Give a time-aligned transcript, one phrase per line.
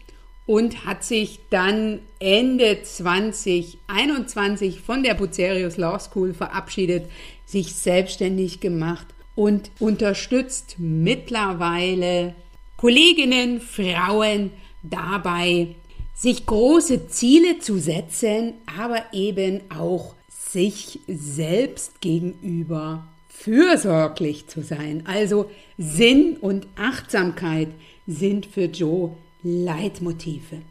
[0.47, 7.05] und hat sich dann Ende 2021 von der Bucerius Law School verabschiedet,
[7.45, 9.05] sich selbstständig gemacht
[9.35, 12.33] und unterstützt mittlerweile
[12.75, 14.49] Kolleginnen, Frauen
[14.81, 15.75] dabei,
[16.21, 25.03] sich große Ziele zu setzen, aber eben auch sich selbst gegenüber fürsorglich zu sein.
[25.07, 25.49] Also
[25.79, 27.69] Sinn und Achtsamkeit
[28.05, 30.61] sind für Joe Leitmotive.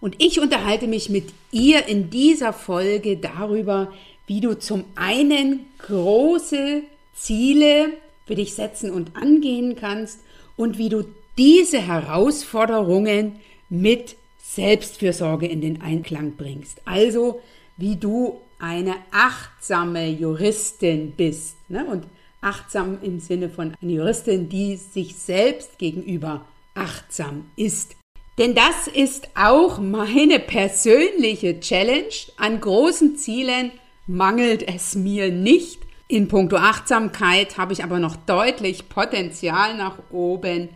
[0.00, 3.92] Und ich unterhalte mich mit ihr in dieser Folge darüber,
[4.28, 7.88] wie du zum einen große Ziele
[8.24, 10.20] für dich setzen und angehen kannst
[10.56, 14.14] und wie du diese Herausforderungen mit
[14.54, 16.80] Selbstfürsorge in den Einklang bringst.
[16.84, 17.40] Also
[17.76, 21.56] wie du eine achtsame Juristin bist.
[21.68, 21.84] Ne?
[21.84, 22.06] Und
[22.40, 27.96] achtsam im Sinne von einer Juristin, die sich selbst gegenüber achtsam ist.
[28.38, 32.14] Denn das ist auch meine persönliche Challenge.
[32.36, 33.72] An großen Zielen
[34.06, 35.80] mangelt es mir nicht.
[36.08, 40.68] In puncto Achtsamkeit habe ich aber noch deutlich Potenzial nach oben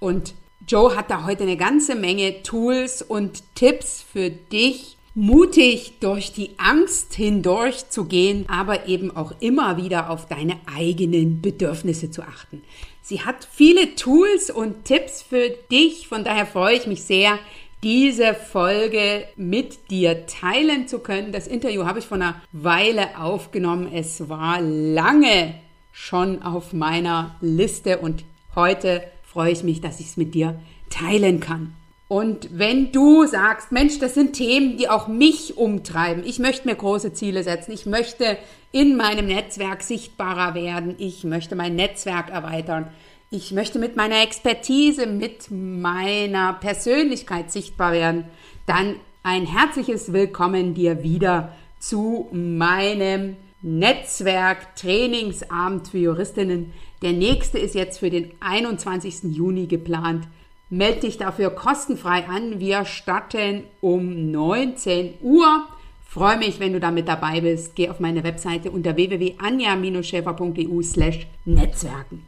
[0.00, 0.34] und
[0.68, 6.50] Joe hat da heute eine ganze Menge Tools und Tipps für dich, mutig durch die
[6.56, 12.62] Angst hindurch zu gehen, aber eben auch immer wieder auf deine eigenen Bedürfnisse zu achten.
[13.02, 17.38] Sie hat viele Tools und Tipps für dich, von daher freue ich mich sehr,
[17.82, 21.32] diese Folge mit dir teilen zu können.
[21.32, 23.90] Das Interview habe ich vor einer Weile aufgenommen.
[23.92, 25.54] Es war lange
[25.92, 28.24] schon auf meiner Liste und
[28.54, 30.60] heute freue ich mich, dass ich es mit dir
[30.90, 31.74] teilen kann.
[32.06, 36.24] Und wenn du sagst, Mensch, das sind Themen, die auch mich umtreiben.
[36.26, 37.72] Ich möchte mir große Ziele setzen.
[37.72, 38.36] Ich möchte
[38.70, 40.94] in meinem Netzwerk sichtbarer werden.
[40.98, 42.88] Ich möchte mein Netzwerk erweitern.
[43.30, 48.24] Ich möchte mit meiner Expertise, mit meiner Persönlichkeit sichtbar werden.
[48.66, 56.72] Dann ein herzliches Willkommen dir wieder zu meinem Netzwerk Trainingsabend für Juristinnen.
[57.00, 59.34] Der nächste ist jetzt für den 21.
[59.34, 60.26] Juni geplant.
[60.68, 62.58] Melde dich dafür kostenfrei an.
[62.58, 65.68] Wir starten um 19 Uhr.
[66.08, 67.76] Freue mich, wenn du damit dabei bist.
[67.76, 72.26] Geh auf meine Webseite unter www.anja-schäfer.eu slash Netzwerken.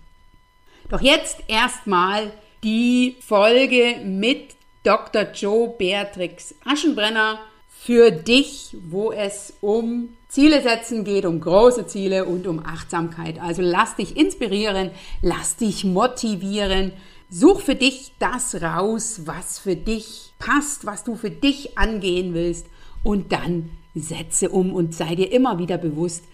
[0.89, 5.33] Doch jetzt erstmal die Folge mit Dr.
[5.33, 12.49] Joe Beatrix Aschenbrenner für dich, wo es um Ziele setzen geht, um große Ziele und
[12.49, 13.41] um Achtsamkeit.
[13.41, 14.91] Also lass dich inspirieren,
[15.23, 16.91] lass dich motivieren.
[17.31, 22.67] Such für dich das raus, was für dich passt, was du für dich angehen willst
[23.05, 26.25] und dann setze um und sei dir immer wieder bewusst,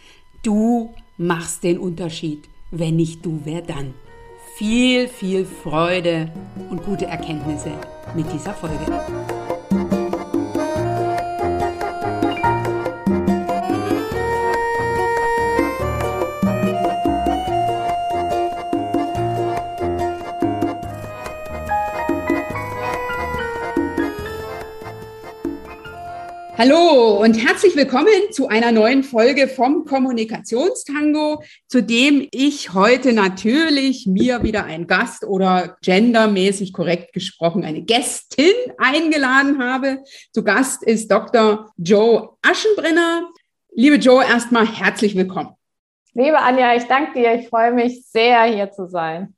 [0.42, 2.48] du machst den Unterschied.
[2.70, 3.92] Wenn nicht du, wer dann?
[4.56, 6.32] Viel, viel Freude
[6.70, 7.72] und gute Erkenntnisse
[8.14, 8.86] mit dieser Folge.
[26.62, 34.06] Hallo und herzlich willkommen zu einer neuen Folge vom Kommunikationstango, zu dem ich heute natürlich
[34.06, 40.00] mir wieder einen Gast oder gendermäßig korrekt gesprochen eine Gästin eingeladen habe.
[40.34, 41.72] Zu Gast ist Dr.
[41.78, 43.30] Joe Aschenbrenner.
[43.72, 45.54] Liebe Joe, erstmal herzlich willkommen.
[46.12, 47.36] Liebe Anja, ich danke dir.
[47.36, 49.34] Ich freue mich sehr, hier zu sein.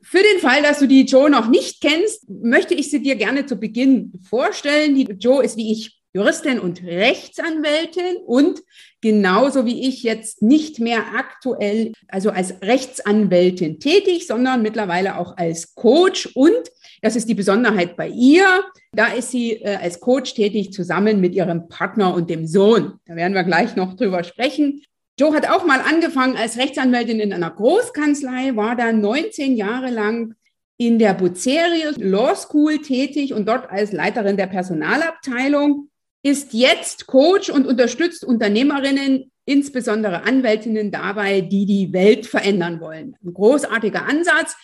[0.00, 3.44] Für den Fall, dass du die Joe noch nicht kennst, möchte ich sie dir gerne
[3.44, 4.94] zu Beginn vorstellen.
[4.94, 8.60] Die Joe ist wie ich Juristin und Rechtsanwältin und
[9.00, 15.74] genauso wie ich jetzt nicht mehr aktuell, also als Rechtsanwältin tätig, sondern mittlerweile auch als
[15.74, 16.70] Coach und
[17.02, 18.46] das ist die Besonderheit bei ihr.
[18.92, 22.94] Da ist sie äh, als Coach tätig zusammen mit ihrem Partner und dem Sohn.
[23.06, 24.82] Da werden wir gleich noch drüber sprechen.
[25.18, 30.34] Joe hat auch mal angefangen als Rechtsanwältin in einer Großkanzlei, war dann 19 Jahre lang
[30.78, 35.88] in der Bucerius Law School tätig und dort als Leiterin der Personalabteilung,
[36.22, 43.16] ist jetzt Coach und unterstützt Unternehmerinnen, insbesondere Anwältinnen dabei, die die Welt verändern wollen.
[43.24, 44.56] Ein großartiger Ansatz.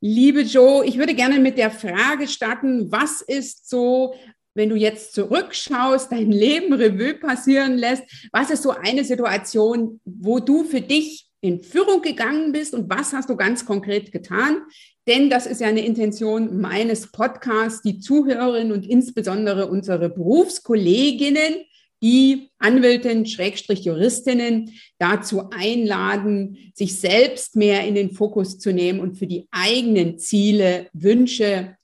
[0.00, 4.14] Liebe Joe, ich würde gerne mit der Frage starten, was ist so,
[4.54, 10.38] wenn du jetzt zurückschaust, dein Leben Revue passieren lässt, was ist so eine Situation, wo
[10.38, 14.62] du für dich in Führung gegangen bist und was hast du ganz konkret getan?
[15.06, 21.64] Denn das ist ja eine Intention meines Podcasts, die Zuhörerinnen und insbesondere unsere Berufskolleginnen,
[22.02, 29.16] die Anwältinnen, Schrägstrich Juristinnen dazu einladen, sich selbst mehr in den Fokus zu nehmen und
[29.16, 31.76] für die eigenen Ziele, Wünsche,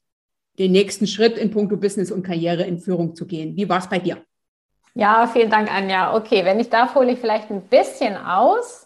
[0.58, 3.56] den nächsten Schritt in puncto Business und Karriere in Führung zu gehen.
[3.56, 4.22] Wie war es bei dir?
[4.94, 6.14] Ja, vielen Dank, Anja.
[6.14, 8.81] Okay, wenn ich darf, hole ich vielleicht ein bisschen aus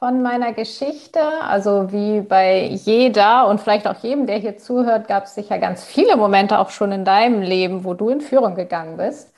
[0.00, 1.20] von meiner Geschichte.
[1.42, 5.84] Also wie bei jeder und vielleicht auch jedem, der hier zuhört, gab es sicher ganz
[5.84, 9.32] viele Momente auch schon in deinem Leben, wo du in Führung gegangen bist.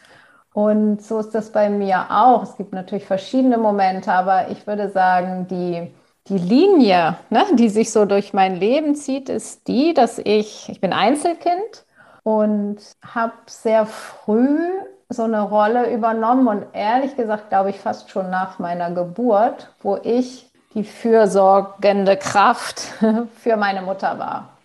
[0.55, 2.45] Und so ist das bei mir auch.
[2.45, 5.93] Es gibt natürlich verschiedene Momente, aber ich würde sagen, die,
[6.29, 10.81] die Linie, ne, die sich so durch mein Leben zieht, ist die, dass ich, ich
[10.81, 11.85] bin Einzelkind
[12.23, 14.61] und habe sehr früh
[15.09, 19.97] so eine Rolle übernommen und ehrlich gesagt, glaube ich, fast schon nach meiner Geburt, wo
[19.97, 22.81] ich die fürsorgende Kraft
[23.37, 24.57] für meine Mutter war.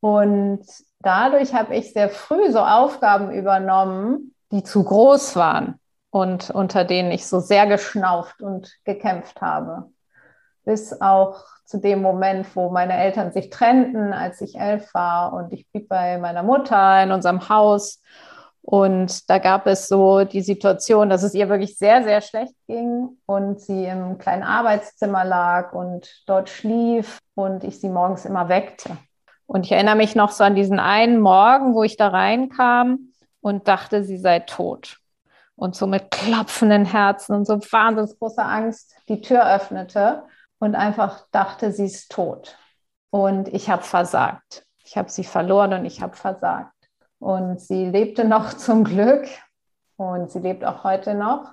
[0.00, 0.64] Und
[1.00, 5.78] dadurch habe ich sehr früh so Aufgaben übernommen, die zu groß waren
[6.10, 9.90] und unter denen ich so sehr geschnauft und gekämpft habe.
[10.64, 15.52] Bis auch zu dem Moment, wo meine Eltern sich trennten, als ich elf war und
[15.52, 18.02] ich blieb bei meiner Mutter in unserem Haus
[18.62, 23.16] und da gab es so die Situation, dass es ihr wirklich sehr, sehr schlecht ging
[23.26, 28.96] und sie im kleinen Arbeitszimmer lag und dort schlief und ich sie morgens immer weckte.
[29.46, 33.66] Und ich erinnere mich noch so an diesen einen Morgen, wo ich da reinkam und
[33.66, 34.98] dachte, sie sei tot.
[35.56, 40.22] Und so mit klopfenden Herzen und so wahnsinnig großer Angst die Tür öffnete
[40.58, 42.56] und einfach dachte, sie ist tot.
[43.10, 44.64] Und ich habe versagt.
[44.84, 46.72] Ich habe sie verloren und ich habe versagt.
[47.20, 49.28] Und sie lebte noch zum Glück
[49.96, 51.52] und sie lebt auch heute noch.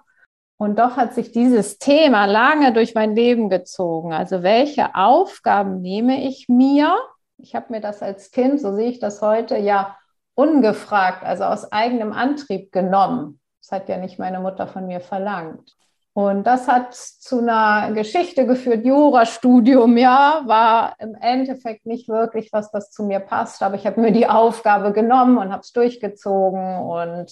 [0.59, 4.11] Und doch hat sich dieses Thema lange durch mein Leben gezogen.
[4.11, 6.97] Also welche Aufgaben nehme ich mir?
[7.37, 9.95] Ich habe mir das als Kind, so sehe ich das heute, ja
[10.33, 13.39] ungefragt, also aus eigenem Antrieb genommen.
[13.61, 15.75] Das hat ja nicht meine Mutter von mir verlangt.
[16.17, 22.71] Und das hat zu einer Geschichte geführt, Jurastudium, ja, war im Endeffekt nicht wirklich was,
[22.71, 26.79] das zu mir passt, aber ich habe mir die Aufgabe genommen und habe es durchgezogen
[26.79, 27.31] und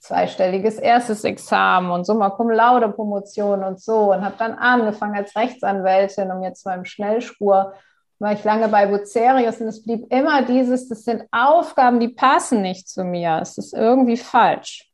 [0.00, 4.12] zweistelliges erstes Examen und Summa Cum Laude Promotion und so.
[4.12, 7.72] Und habe dann angefangen als Rechtsanwältin und jetzt mal im Schnellspur
[8.18, 12.60] war ich lange bei Bucerius und es blieb immer dieses, das sind Aufgaben, die passen
[12.60, 14.89] nicht zu mir, es ist irgendwie falsch.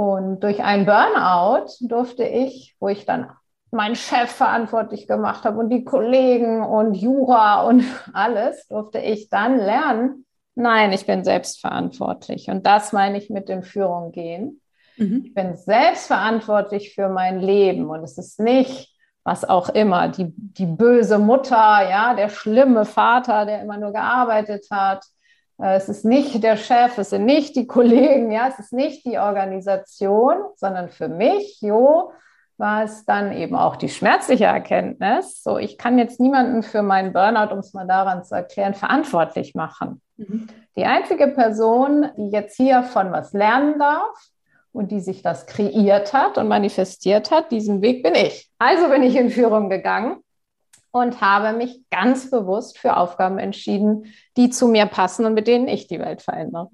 [0.00, 3.32] Und durch einen Burnout durfte ich, wo ich dann
[3.70, 9.58] meinen Chef verantwortlich gemacht habe und die Kollegen und Jura und alles, durfte ich dann
[9.58, 10.24] lernen,
[10.54, 12.48] nein, ich bin selbstverantwortlich.
[12.48, 14.62] Und das meine ich mit dem Führung gehen.
[14.96, 15.24] Mhm.
[15.26, 20.64] Ich bin selbstverantwortlich für mein Leben und es ist nicht, was auch immer, die, die
[20.64, 25.04] böse Mutter, ja, der schlimme Vater, der immer nur gearbeitet hat,
[25.62, 29.18] es ist nicht der Chef, es sind nicht die Kollegen, ja, es ist nicht die
[29.18, 32.12] Organisation, sondern für mich, Jo,
[32.56, 35.42] war es dann eben auch die schmerzliche Erkenntnis.
[35.42, 39.54] So, ich kann jetzt niemanden für meinen Burnout, um es mal daran zu erklären, verantwortlich
[39.54, 40.00] machen.
[40.18, 40.46] Mhm.
[40.76, 44.28] Die einzige Person, die jetzt hier von was lernen darf
[44.72, 48.50] und die sich das kreiert hat und manifestiert hat, diesen Weg bin ich.
[48.58, 50.22] Also bin ich in Führung gegangen
[50.92, 54.06] und habe mich ganz bewusst für Aufgaben entschieden,
[54.36, 56.70] die zu mir passen und mit denen ich die Welt verändere.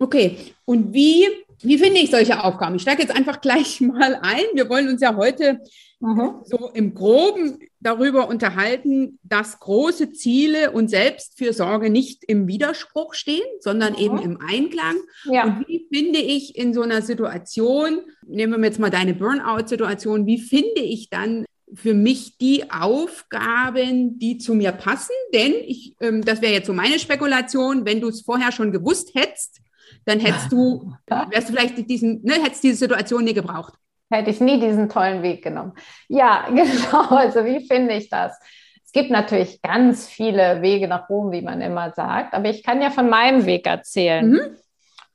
[0.00, 1.26] Okay, und wie,
[1.60, 2.76] wie finde ich solche Aufgaben?
[2.76, 4.44] Ich steige jetzt einfach gleich mal ein.
[4.54, 5.60] Wir wollen uns ja heute
[6.00, 6.36] mhm.
[6.44, 13.94] so im groben darüber unterhalten, dass große Ziele und Selbstfürsorge nicht im Widerspruch stehen, sondern
[13.94, 13.98] mhm.
[13.98, 14.96] eben im Einklang.
[15.24, 15.44] Ja.
[15.44, 20.38] Und wie finde ich in so einer Situation, nehmen wir jetzt mal deine Burnout-Situation, wie
[20.38, 21.44] finde ich dann
[21.74, 25.14] für mich die Aufgaben, die zu mir passen.
[25.34, 29.14] Denn ich, ähm, das wäre jetzt so meine Spekulation, wenn du es vorher schon gewusst
[29.14, 29.60] hättest,
[30.04, 33.74] dann hättest du, wärst du vielleicht diesen, ne, hättest diese Situation nie gebraucht.
[34.10, 35.72] Hätte ich nie diesen tollen Weg genommen.
[36.08, 37.08] Ja, genau.
[37.08, 38.38] Also wie finde ich das?
[38.84, 42.80] Es gibt natürlich ganz viele Wege nach Rom, wie man immer sagt, aber ich kann
[42.80, 44.30] ja von meinem Weg erzählen.
[44.30, 44.56] Mhm.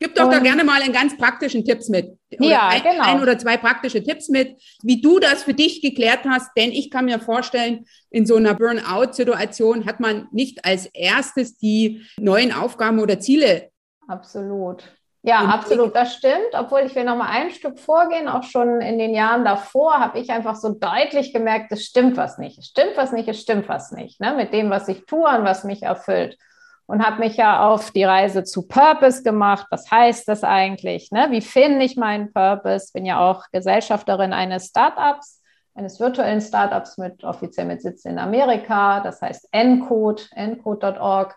[0.04, 2.18] Gib doch und, da gerne mal einen ganz praktischen Tipps mit.
[2.38, 3.04] Oder ja, ein, genau.
[3.04, 6.52] ein oder zwei praktische Tipps mit, wie du das für dich geklärt hast.
[6.58, 12.06] Denn ich kann mir vorstellen, in so einer Burnout-Situation hat man nicht als erstes die
[12.20, 13.70] neuen Aufgaben oder Ziele.
[14.06, 14.84] Absolut.
[15.22, 16.52] Ja, und absolut, das stimmt.
[16.52, 20.20] Obwohl ich will noch mal ein Stück vorgehen, auch schon in den Jahren davor habe
[20.20, 23.70] ich einfach so deutlich gemerkt, es stimmt was nicht, es stimmt was nicht, es stimmt
[23.70, 24.34] was nicht, ne?
[24.36, 26.38] mit dem, was ich tue und was mich erfüllt.
[26.86, 29.68] Und habe mich ja auf die Reise zu Purpose gemacht.
[29.72, 31.12] Was heißt das eigentlich?
[31.12, 31.28] Ne?
[31.32, 32.92] Wie finde ich meinen Purpose?
[32.94, 35.42] Bin ja auch Gesellschafterin eines Startups,
[35.76, 39.00] eines virtuellen Startups mit offiziell mit Sitz in Amerika.
[39.00, 41.36] Das heißt Encode, encode.org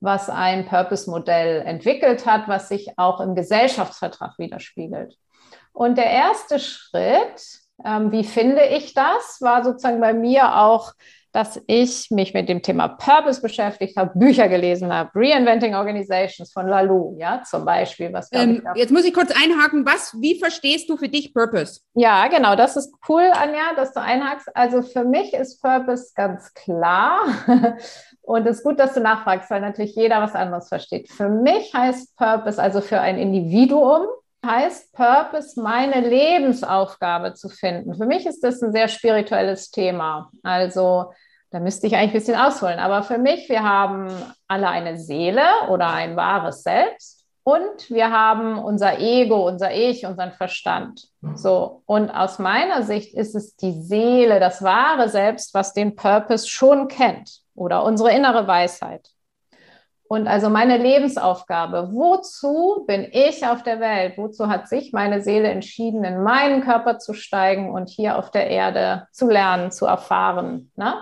[0.00, 5.16] was ein Purpose-Modell entwickelt hat, was sich auch im Gesellschaftsvertrag widerspiegelt.
[5.72, 10.92] Und der erste Schritt, ähm, wie finde ich das, war sozusagen bei mir auch,
[11.32, 16.66] dass ich mich mit dem Thema Purpose beschäftigt habe, Bücher gelesen habe, Reinventing Organizations von
[16.66, 18.12] Lalou, ja, zum Beispiel.
[18.12, 21.80] Was ähm, jetzt muss ich kurz einhaken, was, wie verstehst du für dich Purpose?
[21.94, 24.48] Ja, genau, das ist cool, Anja, dass du einhakst.
[24.54, 27.20] Also für mich ist Purpose ganz klar.
[28.22, 31.10] Und es ist gut, dass du nachfragst, weil natürlich jeder was anderes versteht.
[31.10, 34.06] Für mich heißt Purpose, also für ein Individuum,
[34.44, 37.94] heißt Purpose, meine Lebensaufgabe zu finden.
[37.94, 40.30] Für mich ist das ein sehr spirituelles Thema.
[40.42, 41.12] Also
[41.50, 42.78] da müsste ich eigentlich ein bisschen ausholen.
[42.78, 44.08] Aber für mich, wir haben
[44.46, 47.24] alle eine Seele oder ein wahres Selbst.
[47.42, 51.08] Und wir haben unser Ego, unser Ich, unseren Verstand.
[51.34, 51.82] So.
[51.86, 56.88] Und aus meiner Sicht ist es die Seele, das wahre Selbst, was den Purpose schon
[56.88, 59.08] kennt oder unsere innere Weisheit.
[60.08, 64.16] Und also meine Lebensaufgabe, wozu bin ich auf der Welt?
[64.16, 68.48] Wozu hat sich meine Seele entschieden, in meinen Körper zu steigen und hier auf der
[68.48, 70.72] Erde zu lernen, zu erfahren?
[70.76, 70.94] Ne?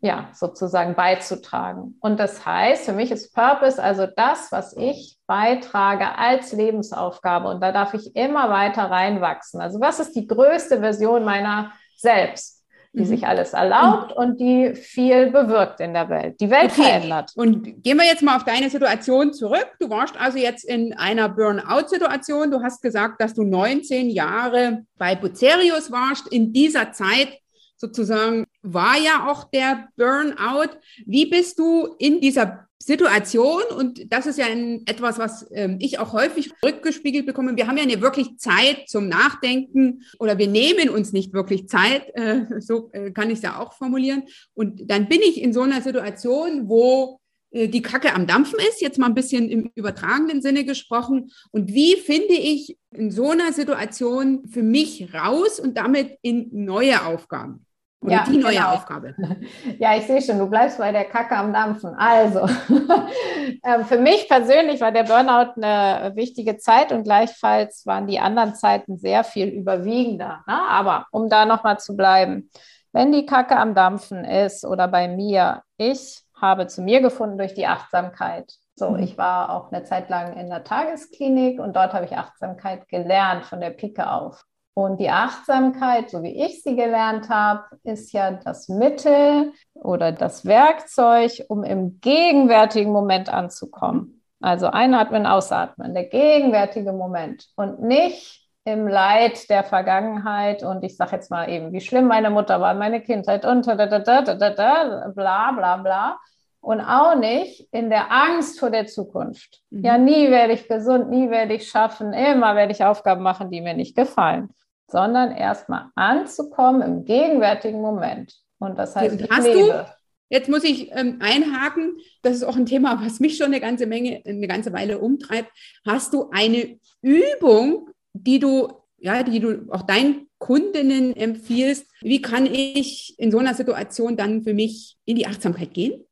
[0.00, 1.98] Ja, sozusagen beizutragen.
[2.00, 7.48] Und das heißt, für mich ist Purpose also das, was ich beitrage als Lebensaufgabe.
[7.48, 9.60] Und da darf ich immer weiter reinwachsen.
[9.60, 12.63] Also was ist die größte Version meiner selbst?
[12.94, 13.06] Die mhm.
[13.06, 16.82] sich alles erlaubt und die viel bewirkt in der Welt, die Welt okay.
[16.82, 17.32] verändert.
[17.34, 19.68] Und gehen wir jetzt mal auf deine Situation zurück.
[19.80, 22.52] Du warst also jetzt in einer Burnout-Situation.
[22.52, 26.28] Du hast gesagt, dass du 19 Jahre bei Bucerius warst.
[26.28, 27.40] In dieser Zeit
[27.76, 30.78] sozusagen war ja auch der Burnout.
[31.04, 35.98] Wie bist du in dieser Situation, und das ist ja ein, etwas, was ähm, ich
[35.98, 40.90] auch häufig rückgespiegelt bekomme, wir haben ja nicht wirklich Zeit zum Nachdenken oder wir nehmen
[40.90, 44.24] uns nicht wirklich Zeit, äh, so äh, kann ich es ja auch formulieren.
[44.52, 47.20] Und dann bin ich in so einer Situation, wo
[47.52, 51.30] äh, die Kacke am Dampfen ist, jetzt mal ein bisschen im übertragenen Sinne gesprochen.
[51.52, 57.06] Und wie finde ich in so einer Situation für mich raus und damit in neue
[57.06, 57.64] Aufgaben?
[58.04, 58.72] Oder ja, die neue genau.
[58.72, 59.14] Aufgabe.
[59.78, 61.94] Ja, ich sehe schon, du bleibst bei der Kacke am Dampfen.
[61.94, 62.40] Also,
[63.64, 68.54] ähm, für mich persönlich war der Burnout eine wichtige Zeit und gleichfalls waren die anderen
[68.54, 70.44] Zeiten sehr viel überwiegender.
[70.46, 70.60] Ne?
[70.68, 72.50] Aber um da nochmal zu bleiben,
[72.92, 77.54] wenn die Kacke am Dampfen ist oder bei mir, ich habe zu mir gefunden durch
[77.54, 78.52] die Achtsamkeit.
[78.76, 79.02] So, mhm.
[79.02, 83.46] ich war auch eine Zeit lang in der Tagesklinik und dort habe ich Achtsamkeit gelernt
[83.46, 84.44] von der Pike auf.
[84.74, 90.44] Und die Achtsamkeit, so wie ich sie gelernt habe, ist ja das Mittel oder das
[90.44, 94.20] Werkzeug, um im gegenwärtigen Moment anzukommen.
[94.40, 101.12] Also einatmen, ausatmen, der gegenwärtige Moment und nicht im Leid der Vergangenheit und ich sage
[101.12, 104.34] jetzt mal eben, wie schlimm meine Mutter war, meine Kindheit und da, da, da, da,
[104.34, 106.18] da, da, bla bla bla.
[106.60, 109.60] Und auch nicht in der Angst vor der Zukunft.
[109.68, 109.84] Mhm.
[109.84, 113.60] Ja, nie werde ich gesund, nie werde ich schaffen, immer werde ich Aufgaben machen, die
[113.60, 114.48] mir nicht gefallen
[114.90, 118.34] sondern erstmal anzukommen im gegenwärtigen Moment.
[118.58, 119.68] Und das heißt, ich Hast lebe.
[119.68, 119.86] Du?
[120.30, 123.86] Jetzt muss ich ähm, einhaken, das ist auch ein Thema, was mich schon eine ganze
[123.86, 125.50] Menge, eine ganze Weile umtreibt.
[125.86, 131.86] Hast du eine Übung, die du, ja, die du auch deinen Kundinnen empfiehlst?
[132.00, 136.04] Wie kann ich in so einer Situation dann für mich in die Achtsamkeit gehen?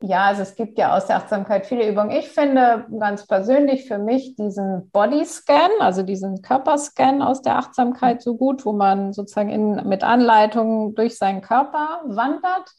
[0.00, 2.12] Ja, also es gibt ja aus der Achtsamkeit viele Übungen.
[2.12, 8.36] Ich finde ganz persönlich für mich diesen Bodyscan, also diesen Körperscan aus der Achtsamkeit so
[8.36, 12.70] gut, wo man sozusagen in, mit Anleitungen durch seinen Körper wandert,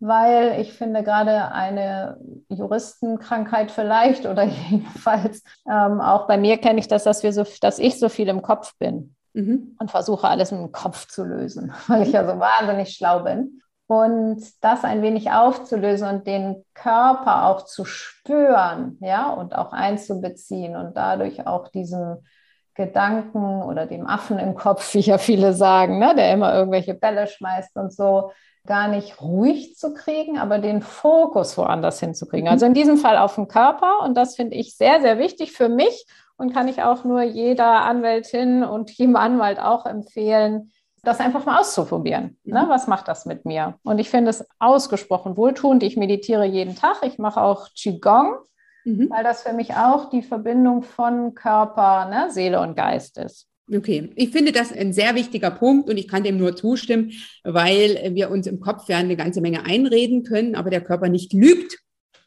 [0.00, 2.18] weil ich finde gerade eine
[2.48, 7.78] Juristenkrankheit vielleicht oder jedenfalls ähm, auch bei mir kenne ich das, dass wir so, dass
[7.78, 9.14] ich so viel im Kopf bin.
[9.34, 9.76] Mhm.
[9.80, 13.60] Und versuche alles mit dem Kopf zu lösen, weil ich ja so wahnsinnig schlau bin.
[13.86, 20.76] Und das ein wenig aufzulösen und den Körper auch zu spüren, ja, und auch einzubeziehen
[20.76, 22.26] und dadurch auch diesen
[22.74, 27.26] Gedanken oder dem Affen im Kopf, wie ja viele sagen, ne, der immer irgendwelche Bälle
[27.26, 28.32] schmeißt und so,
[28.66, 32.48] gar nicht ruhig zu kriegen, aber den Fokus woanders hinzukriegen.
[32.48, 35.68] Also in diesem Fall auf den Körper und das finde ich sehr, sehr wichtig für
[35.68, 40.72] mich und kann ich auch nur jeder Anwältin und jedem Anwalt auch empfehlen,
[41.04, 42.38] das einfach mal auszuprobieren.
[42.44, 42.64] Ne?
[42.64, 42.68] Mhm.
[42.68, 43.78] Was macht das mit mir?
[43.82, 45.82] Und ich finde es ausgesprochen wohltuend.
[45.82, 46.98] Ich meditiere jeden Tag.
[47.02, 48.36] Ich mache auch Qigong,
[48.84, 49.10] mhm.
[49.10, 53.48] weil das für mich auch die Verbindung von Körper, ne, Seele und Geist ist.
[53.72, 57.12] Okay, ich finde das ein sehr wichtiger Punkt und ich kann dem nur zustimmen,
[57.44, 61.32] weil wir uns im Kopf ja eine ganze Menge einreden können, aber der Körper nicht
[61.32, 61.78] lügt.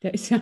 [0.04, 0.42] Der ist ja,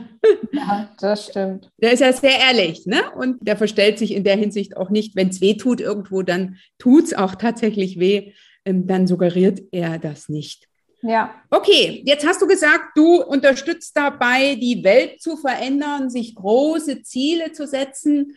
[0.51, 1.71] ja, das stimmt.
[1.77, 3.12] Der ist ja sehr ehrlich, ne?
[3.15, 6.57] Und der verstellt sich in der Hinsicht auch nicht, wenn es weh tut irgendwo, dann
[6.77, 8.33] tut es auch tatsächlich weh.
[8.65, 10.67] Ähm, dann suggeriert er das nicht.
[11.01, 11.35] Ja.
[11.51, 17.51] Okay, jetzt hast du gesagt, du unterstützt dabei, die Welt zu verändern, sich große Ziele
[17.51, 18.35] zu setzen.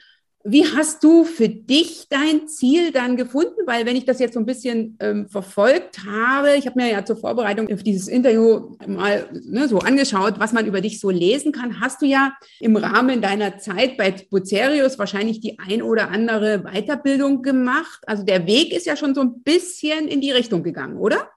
[0.50, 3.67] Wie hast du für dich dein Ziel dann gefunden?
[3.67, 7.05] Weil wenn ich das jetzt so ein bisschen ähm, verfolgt habe, ich habe mir ja
[7.05, 11.52] zur Vorbereitung auf dieses Interview mal ne, so angeschaut, was man über dich so lesen
[11.52, 16.61] kann, hast du ja im Rahmen deiner Zeit bei Bucerius wahrscheinlich die ein oder andere
[16.61, 18.00] Weiterbildung gemacht.
[18.07, 21.28] Also der Weg ist ja schon so ein bisschen in die Richtung gegangen, oder?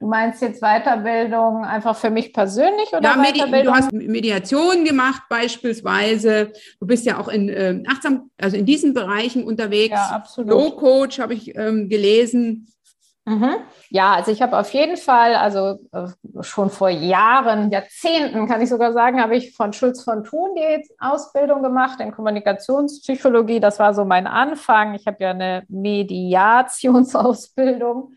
[0.00, 3.74] Du meinst jetzt Weiterbildung einfach für mich persönlich oder ja, Weiterbildung?
[3.74, 6.54] du hast Mediation gemacht beispielsweise.
[6.80, 9.92] Du bist ja auch in äh, achtsam, also in diesen Bereichen unterwegs.
[9.92, 10.50] Ja, absolut.
[10.50, 12.66] Low Coach habe ich ähm, gelesen.
[13.26, 13.56] Mhm.
[13.90, 16.06] Ja, also ich habe auf jeden Fall, also äh,
[16.40, 20.82] schon vor Jahren, Jahrzehnten kann ich sogar sagen, habe ich von Schulz von Thun die
[20.98, 23.60] Ausbildung gemacht in Kommunikationspsychologie.
[23.60, 24.94] Das war so mein Anfang.
[24.94, 28.14] Ich habe ja eine Mediationsausbildung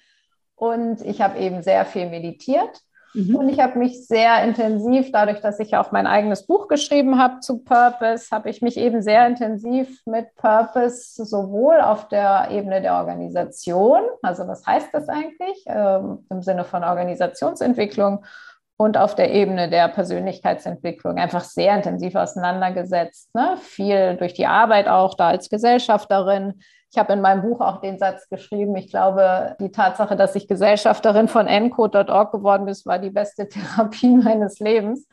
[0.56, 2.82] und ich habe eben sehr viel meditiert.
[3.14, 3.36] Mhm.
[3.36, 7.42] Und ich habe mich sehr intensiv, dadurch, dass ich auch mein eigenes Buch geschrieben habe
[7.42, 12.96] zu Purpose, habe ich mich eben sehr intensiv mit Purpose sowohl auf der Ebene der
[12.96, 18.26] Organisation, also was heißt das eigentlich ähm, im Sinne von Organisationsentwicklung
[18.78, 23.34] und auf der Ebene der Persönlichkeitsentwicklung einfach sehr intensiv auseinandergesetzt.
[23.36, 23.58] Ne?
[23.62, 26.62] Viel durch die Arbeit auch da als Gesellschafterin,
[26.94, 30.48] ich habe in meinem Buch auch den Satz geschrieben, ich glaube, die Tatsache, dass ich
[30.48, 35.08] Gesellschafterin von encode.org geworden bin, war die beste Therapie meines Lebens.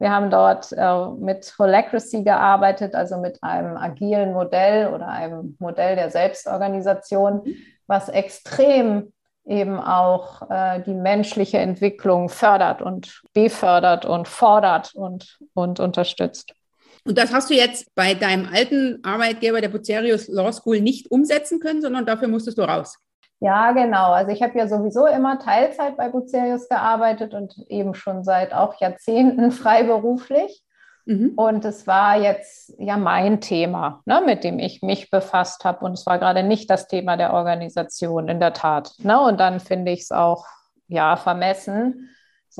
[0.00, 5.94] Wir haben dort äh, mit Holacracy gearbeitet, also mit einem agilen Modell oder einem Modell
[5.94, 7.42] der Selbstorganisation,
[7.86, 9.12] was extrem
[9.46, 16.54] eben auch äh, die menschliche Entwicklung fördert und befördert und fordert und, und unterstützt.
[17.04, 21.60] Und das hast du jetzt bei deinem alten Arbeitgeber, der Bucerius Law School, nicht umsetzen
[21.60, 22.98] können, sondern dafür musstest du raus.
[23.40, 24.12] Ja, genau.
[24.12, 28.78] Also ich habe ja sowieso immer Teilzeit bei Bucerius gearbeitet und eben schon seit auch
[28.80, 30.62] Jahrzehnten freiberuflich.
[31.06, 31.32] Mhm.
[31.36, 35.86] Und es war jetzt ja mein Thema, ne, mit dem ich mich befasst habe.
[35.86, 38.92] Und es war gerade nicht das Thema der Organisation, in der Tat.
[38.98, 39.18] Ne?
[39.18, 40.44] Und dann finde ich es auch
[40.88, 42.10] ja vermessen,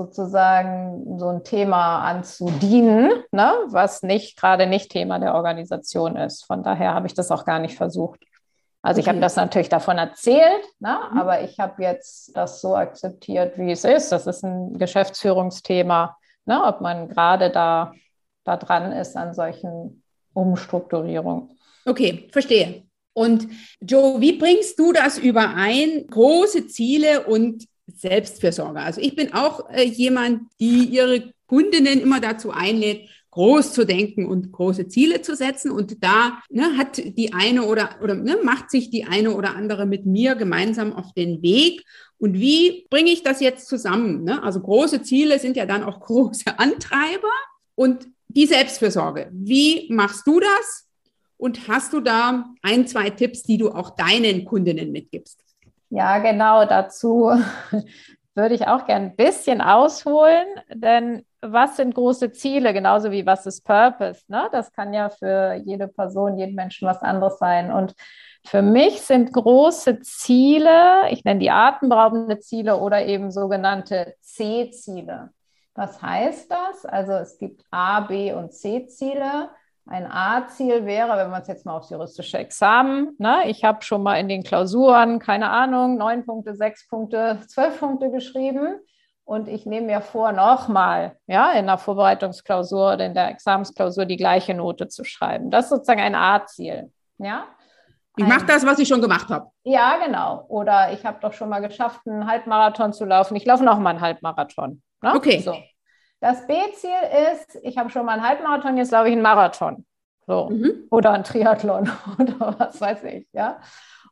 [0.00, 6.44] sozusagen so ein Thema anzudienen, ne, was nicht gerade nicht Thema der Organisation ist.
[6.46, 8.20] Von daher habe ich das auch gar nicht versucht.
[8.82, 9.02] Also okay.
[9.02, 11.18] ich habe das natürlich davon erzählt, ne, mhm.
[11.18, 14.10] aber ich habe jetzt das so akzeptiert, wie es ist.
[14.10, 17.92] Das ist ein Geschäftsführungsthema, ne, ob man gerade da,
[18.44, 21.58] da dran ist an solchen Umstrukturierungen.
[21.84, 22.84] Okay, verstehe.
[23.12, 23.48] Und
[23.82, 26.06] Joe, wie bringst du das überein?
[26.08, 28.80] Große Ziele und Selbstfürsorge.
[28.80, 34.26] Also ich bin auch äh, jemand, die ihre Kundinnen immer dazu einlädt, groß zu denken
[34.26, 35.70] und große Ziele zu setzen.
[35.70, 39.86] Und da ne, hat die eine oder, oder ne, macht sich die eine oder andere
[39.86, 41.84] mit mir gemeinsam auf den Weg.
[42.18, 44.24] Und wie bringe ich das jetzt zusammen?
[44.24, 44.42] Ne?
[44.42, 47.28] Also große Ziele sind ja dann auch große Antreiber.
[47.74, 50.86] Und die Selbstfürsorge, wie machst du das?
[51.36, 55.40] Und hast du da ein, zwei Tipps, die du auch deinen Kundinnen mitgibst?
[55.90, 57.30] Ja, genau, dazu
[58.34, 63.46] würde ich auch gerne ein bisschen ausholen, denn was sind große Ziele, genauso wie was
[63.46, 64.22] ist Purpose?
[64.28, 64.48] Ne?
[64.52, 67.72] Das kann ja für jede Person, jeden Menschen was anderes sein.
[67.72, 67.94] Und
[68.46, 75.30] für mich sind große Ziele, ich nenne die atemberaubende Ziele oder eben sogenannte C-Ziele.
[75.74, 76.84] Was heißt das?
[76.84, 79.50] Also es gibt A, B und C-Ziele.
[79.90, 84.04] Ein A-Ziel wäre, wenn man es jetzt mal aufs juristische Examen, ne, ich habe schon
[84.04, 88.76] mal in den Klausuren, keine Ahnung, neun Punkte, sechs Punkte, zwölf Punkte geschrieben.
[89.24, 94.16] Und ich nehme mir vor, nochmal ja, in der Vorbereitungsklausur oder in der Examensklausur die
[94.16, 95.50] gleiche Note zu schreiben.
[95.50, 96.92] Das ist sozusagen ein A-Ziel.
[97.18, 97.46] Ja?
[98.16, 99.50] Ich mache das, was ich schon gemacht habe.
[99.64, 100.44] Ja, genau.
[100.46, 103.34] Oder ich habe doch schon mal geschafft, einen Halbmarathon zu laufen.
[103.34, 104.82] Ich laufe noch mal einen Halbmarathon.
[105.02, 105.14] Ne?
[105.16, 105.40] Okay.
[105.40, 105.56] So.
[106.20, 106.90] Das B-Ziel
[107.32, 109.86] ist, ich habe schon mal einen Halbmarathon, jetzt laufe ich einen Marathon.
[110.26, 110.50] So.
[110.50, 110.86] Mhm.
[110.90, 113.26] Oder einen Triathlon oder was weiß ich.
[113.32, 113.60] Ja.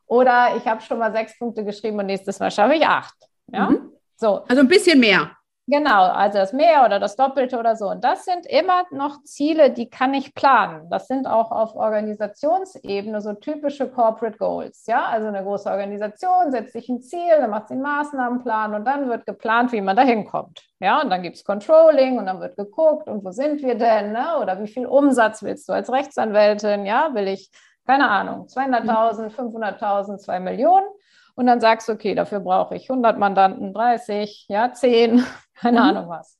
[0.05, 3.15] Oder ich habe schon mal sechs Punkte geschrieben und nächstes Mal schaffe ich acht.
[3.47, 3.69] Ja?
[3.69, 3.91] Mhm.
[4.15, 4.43] So.
[4.47, 5.31] Also ein bisschen mehr.
[5.71, 7.89] Genau, also das Mehr oder das Doppelte oder so.
[7.89, 10.89] Und das sind immer noch Ziele, die kann ich planen.
[10.89, 14.87] Das sind auch auf Organisationsebene so typische Corporate Goals.
[14.87, 18.85] Ja, also eine große Organisation setzt sich ein Ziel, dann macht sie einen Maßnahmenplan und
[18.85, 20.63] dann wird geplant, wie man da hinkommt.
[20.79, 24.11] Ja, und dann gibt es Controlling und dann wird geguckt und wo sind wir denn?
[24.11, 24.39] Ne?
[24.41, 26.87] Oder wie viel Umsatz willst du als Rechtsanwältin?
[26.87, 27.51] Ja, will ich,
[27.85, 30.87] keine Ahnung, 200.000, 500.000, 2 Millionen?
[31.35, 35.23] Und dann sagst du, okay, dafür brauche ich 100 Mandanten, 30, ja, 10,
[35.59, 35.85] keine mhm.
[35.85, 36.37] Ahnung was.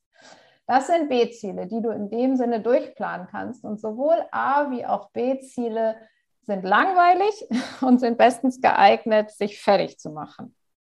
[0.67, 3.63] Das sind B-Ziele, die du in dem Sinne durchplanen kannst.
[3.63, 5.95] Und sowohl A wie auch B-Ziele
[6.43, 7.47] sind langweilig
[7.81, 10.55] und sind bestens geeignet, sich fertig zu machen.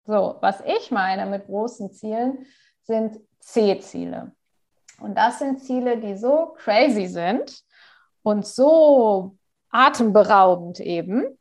[0.06, 2.48] So, was ich meine mit großen Zielen,
[2.82, 4.32] sind C-Ziele.
[5.00, 7.64] Und das sind Ziele, die so crazy sind
[8.24, 9.38] und so
[9.70, 11.38] atemberaubend eben,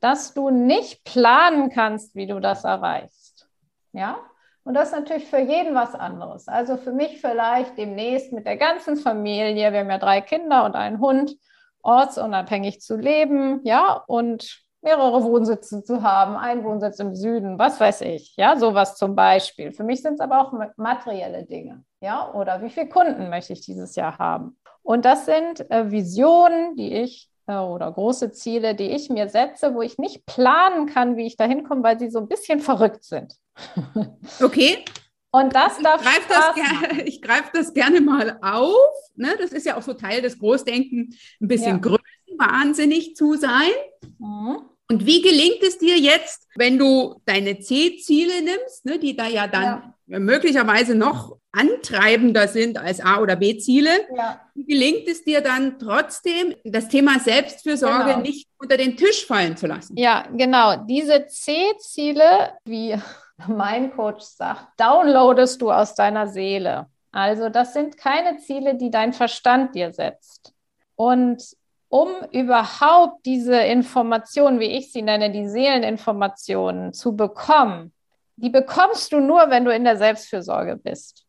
[0.00, 3.48] dass du nicht planen kannst, wie du das erreichst.
[3.92, 4.18] Ja?
[4.68, 6.46] Und das ist natürlich für jeden was anderes.
[6.46, 10.74] Also für mich vielleicht demnächst mit der ganzen Familie, wir haben ja drei Kinder und
[10.74, 11.36] einen Hund,
[11.80, 18.02] ortsunabhängig zu leben, ja, und mehrere Wohnsitze zu haben, einen Wohnsitz im Süden, was weiß
[18.02, 19.72] ich, ja, sowas zum Beispiel.
[19.72, 23.62] Für mich sind es aber auch materielle Dinge, ja, oder wie viele Kunden möchte ich
[23.62, 24.58] dieses Jahr haben?
[24.82, 29.82] Und das sind äh, Visionen, die ich oder große Ziele, die ich mir setze, wo
[29.82, 33.34] ich nicht planen kann, wie ich da hinkomme, weil sie so ein bisschen verrückt sind.
[34.40, 34.84] Okay.
[35.30, 38.94] Und das darf ich greife das, gerne, ich greife das gerne mal auf.
[39.14, 39.36] Ne?
[39.38, 41.96] Das ist ja auch so Teil des Großdenken, ein bisschen ja.
[42.28, 43.70] größenwahnsinnig zu sein.
[44.18, 44.62] Mhm.
[44.90, 49.46] Und wie gelingt es dir jetzt, wenn du deine C-Ziele nimmst, ne, die da ja
[49.46, 49.94] dann ja.
[50.08, 53.90] Möglicherweise noch antreibender sind als A- oder B-Ziele?
[54.16, 54.40] Ja.
[54.54, 58.20] Gelingt es dir dann trotzdem, das Thema Selbstfürsorge genau.
[58.20, 59.96] nicht unter den Tisch fallen zu lassen?
[59.96, 60.76] Ja, genau.
[60.86, 62.96] Diese C-Ziele, wie
[63.46, 66.86] mein Coach sagt, downloadest du aus deiner Seele.
[67.12, 70.52] Also das sind keine Ziele, die dein Verstand dir setzt.
[70.96, 71.42] Und
[71.88, 77.92] um überhaupt diese Informationen, wie ich sie nenne, die Seeleninformationen zu bekommen,
[78.40, 81.26] die bekommst du nur, wenn du in der Selbstfürsorge bist.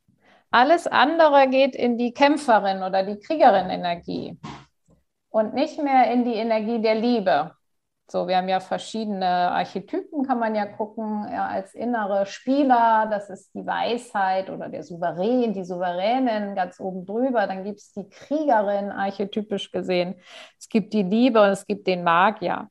[0.52, 4.38] Alles andere geht in die Kämpferin oder die Kriegerin-Energie
[5.30, 7.52] und nicht mehr in die Energie der Liebe.
[8.12, 13.30] So, wir haben ja verschiedene Archetypen, kann man ja gucken, ja, als innere Spieler, das
[13.30, 17.45] ist die Weisheit oder der Souverän, die Souveränin ganz oben drüber.
[17.45, 20.15] Dann gibt es die Kriegerin, archetypisch gesehen.
[20.58, 22.69] Es gibt die Liebe und es gibt den Magier.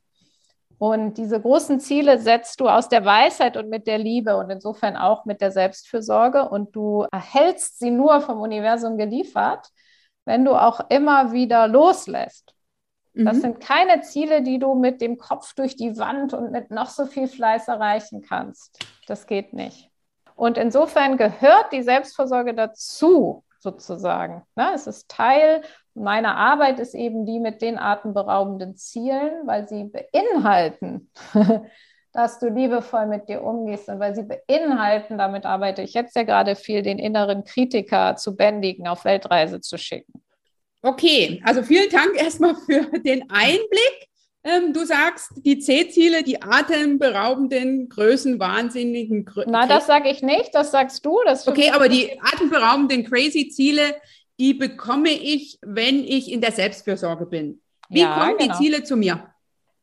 [0.79, 4.97] Und diese großen Ziele setzt du aus der Weisheit und mit der Liebe und insofern
[4.97, 6.49] auch mit der Selbstfürsorge.
[6.49, 9.69] Und du erhältst sie nur vom Universum geliefert,
[10.25, 12.55] wenn du auch immer wieder loslässt.
[13.15, 13.41] Das mhm.
[13.41, 17.07] sind keine Ziele, die du mit dem Kopf durch die Wand und mit noch so
[17.07, 18.79] viel Fleiß erreichen kannst.
[19.09, 19.91] Das geht nicht.
[20.37, 24.43] Und insofern gehört die Selbstversorge dazu, sozusagen.
[24.55, 24.71] Ne?
[24.73, 25.63] Es ist Teil
[26.01, 31.11] meiner Arbeit, ist eben die mit den atemberaubenden Zielen, weil sie beinhalten,
[32.13, 36.23] dass du liebevoll mit dir umgehst und weil sie beinhalten, damit arbeite ich jetzt ja
[36.23, 40.23] gerade viel, den inneren Kritiker zu bändigen, auf Weltreise zu schicken.
[40.83, 44.09] Okay, also vielen Dank erstmal für den Einblick.
[44.45, 49.25] Ähm, du sagst, die C-Ziele, die atemberaubenden, größenwahnsinnigen.
[49.25, 51.19] Grö Na, das sage ich nicht, das sagst du.
[51.25, 53.97] Das okay, aber die atemberaubenden, crazy Ziele,
[54.39, 57.61] die bekomme ich, wenn ich in der Selbstfürsorge bin.
[57.89, 58.53] Wie ja, kommen genau.
[58.53, 59.33] die Ziele zu mir?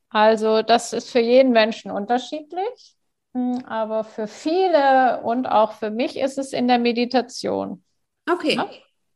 [0.09, 2.95] Also, das ist für jeden Menschen unterschiedlich,
[3.33, 7.83] hm, aber für viele und auch für mich ist es in der Meditation.
[8.31, 8.55] Okay.
[8.55, 8.69] Ja?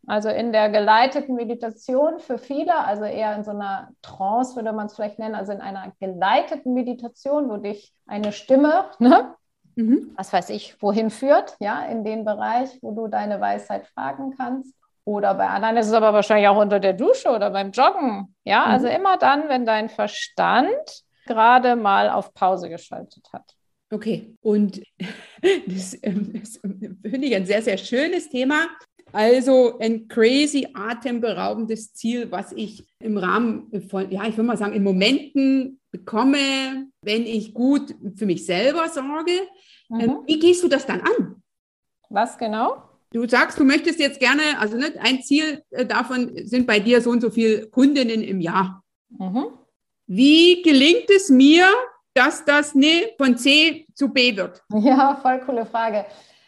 [0.07, 4.87] Also in der geleiteten Meditation für viele, also eher in so einer Trance würde man
[4.87, 9.35] es vielleicht nennen, also in einer geleiteten Meditation, wo dich eine Stimme, ne,
[9.75, 10.11] mhm.
[10.15, 14.73] was weiß ich, wohin führt, ja, in den Bereich, wo du deine Weisheit fragen kannst.
[15.09, 18.35] Oder bei anderen ist es aber wahrscheinlich auch unter der Dusche oder beim Joggen.
[18.43, 18.71] Ja, mhm.
[18.73, 23.55] also immer dann, wenn dein Verstand gerade mal auf Pause geschaltet hat.
[23.89, 24.83] Okay, und
[25.65, 28.67] das, ähm, das finde ich ein sehr, sehr schönes Thema.
[29.11, 34.73] Also ein crazy, atemberaubendes Ziel, was ich im Rahmen von, ja, ich würde mal sagen,
[34.73, 39.31] in Momenten bekomme, wenn ich gut für mich selber sorge.
[39.89, 39.99] Mhm.
[39.99, 41.41] Ähm, wie gehst du das dann an?
[42.09, 42.88] Was genau?
[43.11, 47.01] Du sagst, du möchtest jetzt gerne, also nicht, ein Ziel äh, davon sind bei dir
[47.01, 48.83] so und so viele Kundinnen im Jahr.
[49.09, 49.47] Mhm.
[50.05, 51.65] Wie gelingt es mir,
[52.13, 54.61] dass das ne von C zu B wird?
[54.73, 56.05] Ja, voll coole Frage.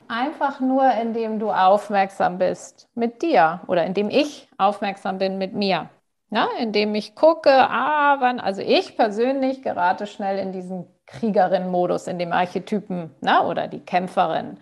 [0.07, 5.89] Einfach nur, indem du aufmerksam bist mit dir oder indem ich aufmerksam bin mit mir.
[6.29, 12.19] Ja, indem ich gucke, ah, wann, also ich persönlich gerate schnell in diesen Kriegerin-Modus, in
[12.19, 14.57] dem Archetypen na, oder die Kämpferin.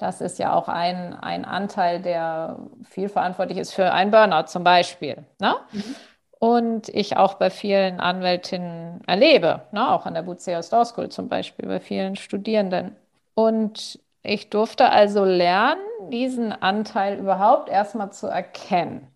[0.00, 2.58] Das ist ja auch ein, ein Anteil, der
[2.88, 5.26] viel verantwortlich ist für ein Burnout zum Beispiel.
[5.38, 5.54] Ne?
[5.72, 5.96] Mhm.
[6.38, 9.92] Und ich auch bei vielen Anwältinnen erlebe, ne?
[9.92, 12.96] auch an der Buceus Law School zum Beispiel, bei vielen Studierenden.
[13.34, 19.06] Und ich durfte also lernen, diesen Anteil überhaupt erstmal zu erkennen.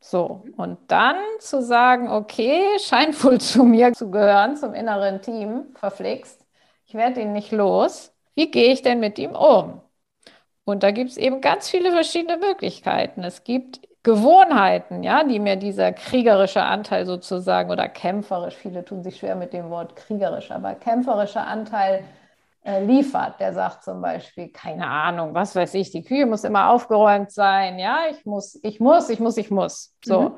[0.00, 5.74] So, und dann zu sagen, okay, scheint wohl zu mir zu gehören, zum inneren Team,
[5.76, 6.44] verflixt.
[6.84, 8.12] Ich werde ihn nicht los.
[8.34, 9.80] Wie gehe ich denn mit ihm um?
[10.70, 13.24] Und da gibt es eben ganz viele verschiedene Möglichkeiten.
[13.24, 19.18] Es gibt Gewohnheiten, ja, die mir dieser kriegerische Anteil sozusagen oder kämpferisch, viele tun sich
[19.18, 22.04] schwer mit dem Wort kriegerisch, aber kämpferischer Anteil
[22.64, 23.40] äh, liefert.
[23.40, 27.78] Der sagt zum Beispiel, keine Ahnung, was weiß ich, die Küche muss immer aufgeräumt sein,
[27.78, 29.94] ja, ich muss, ich muss, ich muss, ich muss.
[30.04, 30.20] So.
[30.20, 30.34] Mhm.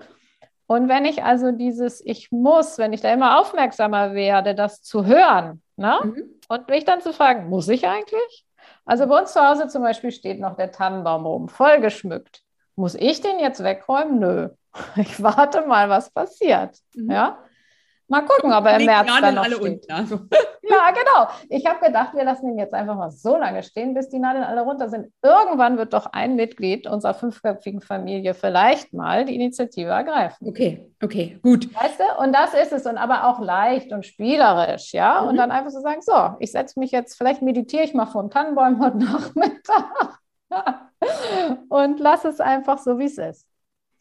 [0.67, 5.05] Und wenn ich also dieses Ich muss, wenn ich da immer aufmerksamer werde, das zu
[5.05, 5.99] hören, ne?
[6.03, 6.25] Mhm.
[6.49, 8.47] Und mich dann zu fragen, muss ich eigentlich?
[8.85, 12.43] Also bei uns zu Hause zum Beispiel steht noch der Tannenbaum rum, voll geschmückt.
[12.75, 14.19] Muss ich den jetzt wegräumen?
[14.19, 14.49] Nö.
[14.97, 16.79] Ich warte mal, was passiert.
[16.95, 17.11] Mhm.
[17.11, 17.39] Ja.
[18.09, 19.73] Mal gucken, ob er im März dann noch alle steht.
[19.73, 20.21] Unten, also.
[20.65, 21.29] Ja, genau.
[21.51, 24.45] Ich habe gedacht, wir lassen ihn jetzt einfach mal so lange stehen, bis die Nadeln
[24.45, 25.13] alle runter sind.
[25.21, 30.49] Irgendwann wird doch ein Mitglied unserer fünfköpfigen Familie vielleicht mal die Initiative ergreifen.
[30.49, 31.69] Okay, okay, gut.
[31.75, 32.87] Weißt du, und das ist es.
[32.87, 35.21] Und aber auch leicht und spielerisch, ja.
[35.21, 35.29] Mhm.
[35.29, 38.23] Und dann einfach so sagen: So, ich setze mich jetzt, vielleicht meditiere ich mal vor
[38.23, 40.21] dem Tannenbaum heute Nachmittag
[41.69, 43.47] und lass es einfach so, wie es ist.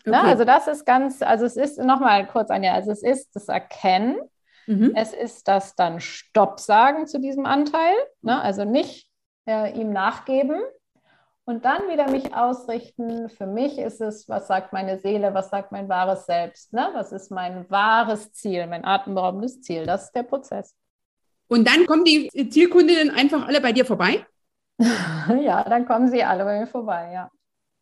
[0.01, 0.09] Okay.
[0.11, 3.47] Na, also das ist ganz, also es ist nochmal kurz, Anja, also es ist das
[3.47, 4.17] Erkennen,
[4.65, 4.93] mhm.
[4.95, 8.41] es ist das dann Stopp sagen zu diesem Anteil, ne?
[8.41, 9.07] also nicht
[9.47, 10.59] äh, ihm nachgeben
[11.45, 13.29] und dann wieder mich ausrichten.
[13.29, 16.89] Für mich ist es, was sagt meine Seele, was sagt mein wahres Selbst, ne?
[16.93, 20.75] was ist mein wahres Ziel, mein atemberaubendes Ziel, das ist der Prozess.
[21.47, 24.25] Und dann kommen die Zielkundinnen einfach alle bei dir vorbei?
[24.79, 27.29] ja, dann kommen sie alle bei mir vorbei, ja.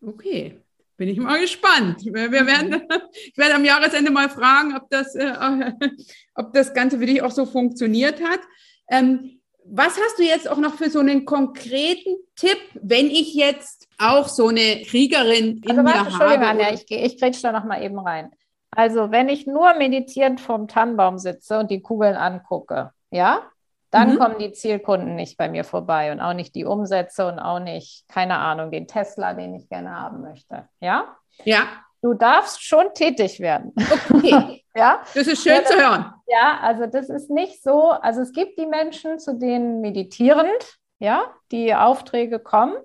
[0.06, 0.60] Okay.
[1.00, 2.04] Bin ich mal gespannt.
[2.04, 2.82] Wir, werden,
[3.14, 5.32] ich werde am Jahresende mal fragen, ob das, äh,
[6.36, 8.42] ob das Ganze für dich auch so funktioniert hat.
[8.90, 13.88] Ähm, was hast du jetzt auch noch für so einen konkreten Tipp, wenn ich jetzt
[13.98, 16.46] auch so eine Kriegerin in also, mir warte, habe?
[16.46, 18.32] Anja, ich, ich grätsch da noch mal eben rein.
[18.72, 23.44] Also, wenn ich nur meditierend vorm Tannenbaum sitze und die Kugeln angucke, ja,
[23.92, 24.20] dann mhm.
[24.20, 28.08] kommen die Zielkunden nicht bei mir vorbei und auch nicht die Umsätze und auch nicht,
[28.08, 30.68] keine Ahnung, den Tesla, den ich gerne haben möchte.
[30.80, 31.16] Ja?
[31.44, 31.64] Ja.
[32.02, 33.74] Du darfst schon tätig werden.
[34.14, 34.64] Okay.
[34.76, 35.02] ja.
[35.14, 36.14] Das ist schön ja, das, zu hören.
[36.28, 41.24] Ja, also das ist nicht so, also es gibt die Menschen, zu denen meditierend, ja,
[41.52, 42.76] die Aufträge kommen.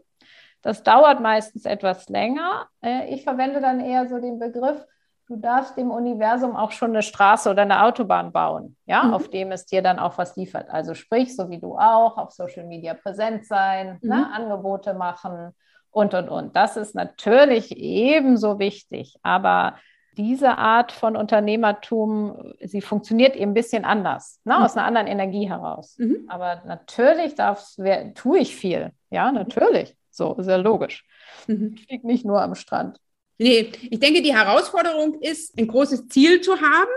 [0.63, 2.67] Das dauert meistens etwas länger.
[2.83, 4.85] Äh, ich verwende dann eher so den Begriff,
[5.27, 9.15] du darfst dem Universum auch schon eine Straße oder eine Autobahn bauen, ja, mhm.
[9.15, 10.69] auf dem es dir dann auch was liefert.
[10.71, 14.09] Also sprich, so wie du auch, auf Social Media präsent sein, mhm.
[14.09, 15.53] ne, Angebote machen
[15.91, 16.57] und, und, und.
[16.57, 19.77] Das ist natürlich ebenso wichtig, aber
[20.17, 24.63] diese Art von Unternehmertum, sie funktioniert eben ein bisschen anders, ne, mhm.
[24.63, 25.97] aus einer anderen Energie heraus.
[25.99, 26.27] Mhm.
[26.29, 27.77] Aber natürlich darf's,
[28.15, 29.97] tue ich viel, ja, natürlich.
[30.11, 31.05] So, ja logisch.
[31.49, 31.73] Mhm.
[31.75, 33.01] Ich fliege nicht nur am Strand.
[33.39, 36.91] Nee, ich denke, die Herausforderung ist, ein großes Ziel zu haben,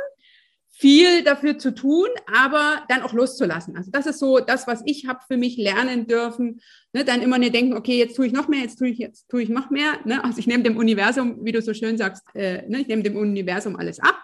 [0.80, 3.76] viel dafür zu tun, aber dann auch loszulassen.
[3.76, 6.62] Also das ist so das, was ich habe für mich lernen dürfen.
[6.93, 9.28] Ne, dann immer nicht denken, okay, jetzt tue ich noch mehr, jetzt tue ich, jetzt
[9.28, 9.93] tue ich noch mehr.
[10.06, 10.23] Ne?
[10.23, 13.15] Also ich nehme dem Universum, wie du so schön sagst, äh, ne, ich nehme dem
[13.15, 14.19] Universum alles ab,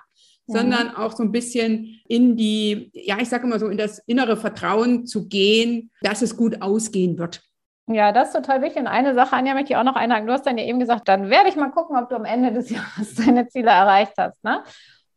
[0.46, 0.60] ja.
[0.60, 4.38] sondern auch so ein bisschen in die, ja, ich sage immer so, in das innere
[4.38, 7.42] Vertrauen zu gehen, dass es gut ausgehen wird.
[7.88, 8.82] Ja, das ist total wichtig.
[8.82, 10.28] Und eine Sache, Anja, möchte ich auch noch einhaken.
[10.28, 12.52] Du hast dann ja eben gesagt, dann werde ich mal gucken, ob du am Ende
[12.54, 14.44] des Jahres deine Ziele erreicht hast.
[14.44, 14.64] Ne?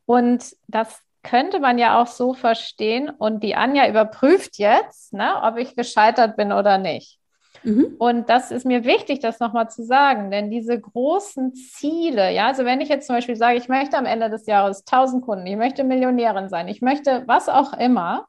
[0.05, 3.11] Und das könnte man ja auch so verstehen.
[3.11, 7.18] Und die Anja überprüft jetzt, ne, ob ich gescheitert bin oder nicht.
[7.64, 7.96] Mhm.
[7.98, 12.64] Und das ist mir wichtig, das nochmal zu sagen, denn diese großen Ziele, ja, also
[12.64, 15.57] wenn ich jetzt zum Beispiel sage, ich möchte am Ende des Jahres 1000 Kunden, ich
[15.57, 18.26] möchte Millionärin sein, ich möchte was auch immer,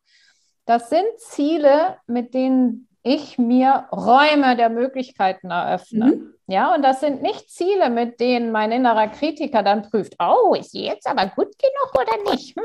[0.65, 6.05] das sind Ziele, mit denen ich mir Räume der Möglichkeiten eröffne.
[6.05, 6.33] Mhm.
[6.47, 10.71] Ja, und das sind nicht Ziele, mit denen mein innerer Kritiker dann prüft, oh, ist
[10.71, 12.55] sie jetzt aber gut genug oder nicht?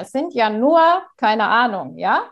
[0.00, 0.80] es sind ja nur,
[1.16, 2.22] keine Ahnung, ja,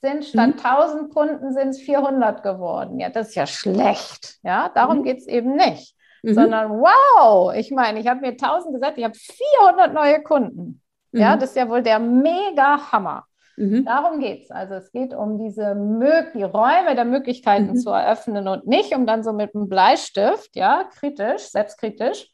[0.00, 0.64] sind statt mhm.
[0.64, 3.00] 1000 Kunden sind es 400 geworden.
[3.00, 4.38] Ja, das ist ja schlecht.
[4.42, 5.02] Ja, darum mhm.
[5.04, 5.94] geht es eben nicht.
[6.22, 6.34] Mhm.
[6.34, 10.82] Sondern wow, ich meine, ich habe mir 1000 gesagt, ich habe 400 neue Kunden.
[11.12, 11.20] Mhm.
[11.20, 13.24] Ja, das ist ja wohl der mega Hammer.
[13.58, 13.84] Mhm.
[13.84, 14.50] Darum geht es.
[14.50, 17.76] Also es geht um diese Mö die Räume der Möglichkeiten mhm.
[17.76, 22.30] zu eröffnen und nicht um dann so mit einem Bleistift, ja, kritisch, selbstkritisch,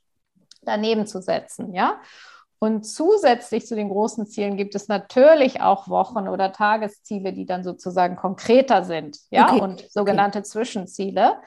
[0.62, 2.00] daneben zu setzen, ja.
[2.58, 7.62] Und zusätzlich zu den großen Zielen gibt es natürlich auch Wochen- oder Tagesziele, die dann
[7.62, 9.60] sozusagen konkreter sind, ja, okay.
[9.60, 10.48] und sogenannte okay.
[10.48, 11.38] Zwischenziele.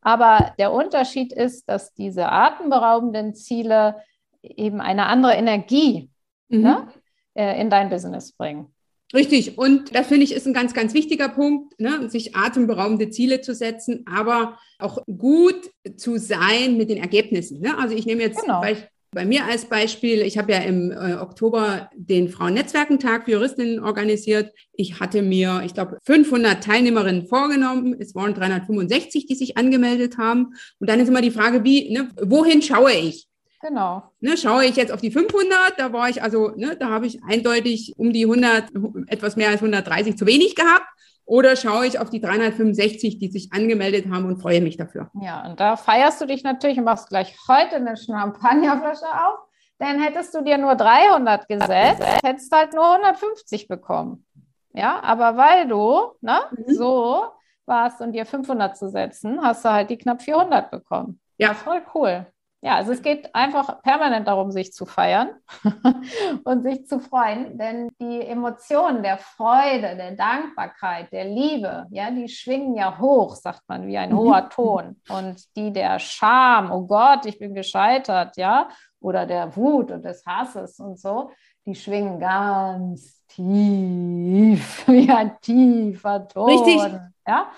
[0.00, 3.96] Aber der Unterschied ist, dass diese atemberaubenden Ziele
[4.42, 6.10] eben eine andere Energie
[6.48, 6.60] mhm.
[6.60, 6.88] ne,
[7.34, 8.74] äh, in dein Business bringen.
[9.14, 9.56] Richtig.
[9.56, 12.10] Und das finde ich ist ein ganz, ganz wichtiger Punkt, ne?
[12.10, 17.60] sich atemberaubende Ziele zu setzen, aber auch gut zu sein mit den Ergebnissen.
[17.60, 17.78] Ne?
[17.78, 18.60] Also ich nehme jetzt genau.
[18.60, 24.52] bei, mir als Beispiel, ich habe ja im äh, Oktober den Frauennetzwerkentag für Juristinnen organisiert.
[24.72, 27.96] Ich hatte mir, ich glaube, 500 Teilnehmerinnen vorgenommen.
[27.98, 30.54] Es waren 365, die sich angemeldet haben.
[30.80, 33.26] Und dann ist immer die Frage, wie, ne, wohin schaue ich?
[33.66, 34.04] Genau.
[34.20, 37.22] Ne, schaue ich jetzt auf die 500, da war ich also, ne, da habe ich
[37.24, 38.70] eindeutig um die 100,
[39.08, 40.86] etwas mehr als 130 zu wenig gehabt.
[41.24, 45.10] Oder schaue ich auf die 365, die sich angemeldet haben und freue mich dafür.
[45.20, 49.40] Ja, und da feierst du dich natürlich und machst gleich heute eine Champagnerflasche auf.
[49.80, 54.24] Denn hättest du dir nur 300 gesetzt, hättest du halt nur 150 bekommen.
[54.72, 56.72] Ja, aber weil du ne, mhm.
[56.72, 57.24] so
[57.64, 61.20] warst und dir 500 zu setzen, hast du halt die knapp 400 bekommen.
[61.38, 62.26] Ja, voll cool.
[62.62, 65.30] Ja, also es geht einfach permanent darum, sich zu feiern
[66.44, 72.28] und sich zu freuen, denn die Emotionen der Freude, der Dankbarkeit, der Liebe, ja, die
[72.28, 74.16] schwingen ja hoch, sagt man, wie ein mhm.
[74.16, 75.00] hoher Ton.
[75.10, 78.68] Und die der Scham, oh Gott, ich bin gescheitert, ja,
[79.00, 81.30] oder der Wut und des Hasses und so,
[81.66, 86.48] die schwingen ganz tief, wie ein tiefer Ton.
[86.48, 87.00] Richtig.
[87.28, 87.50] Ja.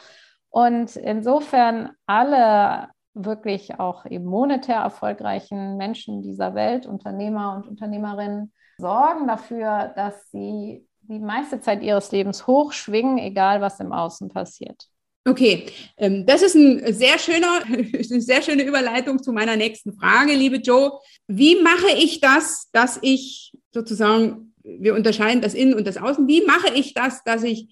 [0.50, 2.88] Und insofern alle
[3.24, 10.86] wirklich auch eben monetär erfolgreichen Menschen dieser Welt, Unternehmer und Unternehmerinnen, sorgen dafür, dass sie
[11.02, 14.88] die meiste Zeit ihres Lebens hochschwingen, egal was im Außen passiert.
[15.28, 20.32] Okay, ähm, das ist ein sehr schöner, eine sehr schöne Überleitung zu meiner nächsten Frage,
[20.32, 20.92] liebe Joe.
[21.26, 26.44] Wie mache ich das, dass ich sozusagen, wir unterscheiden das Innen und das Außen, wie
[26.46, 27.68] mache ich das, dass ich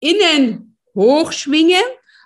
[0.00, 1.78] innen hochschwinge,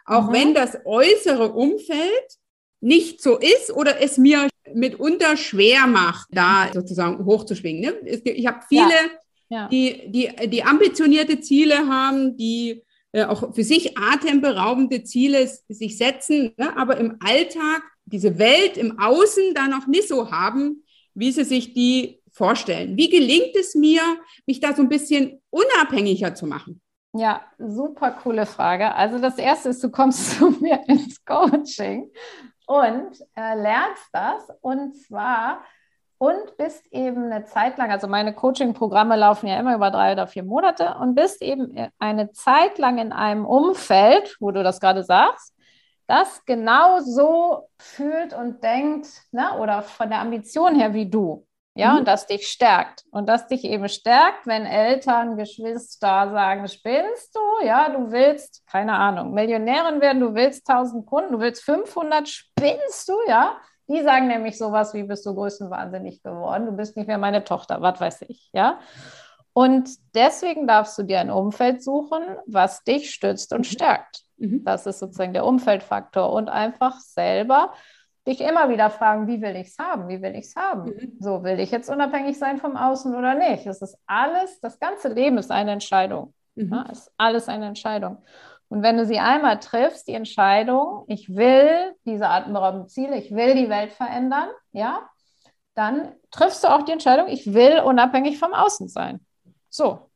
[0.06, 0.32] auch mhm.
[0.32, 2.39] wenn das äußere Umfeld
[2.80, 7.82] nicht so ist oder es mir mitunter schwer macht, da sozusagen hochzuschwingen.
[7.82, 8.20] Ne?
[8.24, 9.10] Ich habe viele, ja.
[9.50, 9.68] Ja.
[9.68, 16.52] Die, die, die ambitionierte Ziele haben, die äh, auch für sich atemberaubende Ziele sich setzen,
[16.56, 16.76] ne?
[16.76, 21.74] aber im Alltag diese Welt im Außen da noch nicht so haben, wie sie sich
[21.74, 22.96] die vorstellen.
[22.96, 24.02] Wie gelingt es mir,
[24.46, 26.80] mich da so ein bisschen unabhängiger zu machen?
[27.12, 28.94] Ja, super coole Frage.
[28.94, 32.08] Also das Erste ist, du kommst zu mir ins Coaching
[32.70, 35.62] und äh, lernst das und zwar
[36.18, 40.28] und bist eben eine Zeit lang, also meine Coaching-Programme laufen ja immer über drei oder
[40.28, 45.02] vier Monate und bist eben eine Zeit lang in einem Umfeld, wo du das gerade
[45.02, 45.52] sagst,
[46.06, 51.44] das genau so fühlt und denkt, ne, oder von der Ambition her wie du.
[51.74, 51.98] Ja, mhm.
[52.00, 53.04] und das dich stärkt.
[53.10, 57.66] Und das dich eben stärkt, wenn Eltern, Geschwister sagen, spinnst du?
[57.66, 63.08] Ja, du willst, keine Ahnung, Millionärin werden, du willst 1000 Kunden, du willst 500, spinnst
[63.08, 63.14] du?
[63.28, 63.56] Ja,
[63.88, 67.80] die sagen nämlich sowas wie, bist du größenwahnsinnig geworden, du bist nicht mehr meine Tochter,
[67.80, 68.78] was weiß ich, ja.
[69.52, 73.64] Und deswegen darfst du dir ein Umfeld suchen, was dich stützt und mhm.
[73.64, 74.22] stärkt.
[74.36, 74.64] Mhm.
[74.64, 77.72] Das ist sozusagen der Umfeldfaktor und einfach selber
[78.26, 80.08] dich immer wieder fragen, wie will ich es haben?
[80.08, 80.90] Wie will ich es haben?
[80.90, 81.16] Mhm.
[81.20, 83.66] So, will ich jetzt unabhängig sein vom Außen oder nicht?
[83.66, 86.34] Es ist alles, das ganze Leben ist eine Entscheidung.
[86.54, 86.72] Mhm.
[86.72, 88.18] Ja, ist alles eine Entscheidung.
[88.68, 93.54] Und wenn du sie einmal triffst, die Entscheidung, ich will diese atemberaubenden Ziele, ich will
[93.54, 95.08] die Welt verändern, ja,
[95.74, 99.20] dann triffst du auch die Entscheidung, ich will unabhängig vom Außen sein.
[99.68, 100.10] So.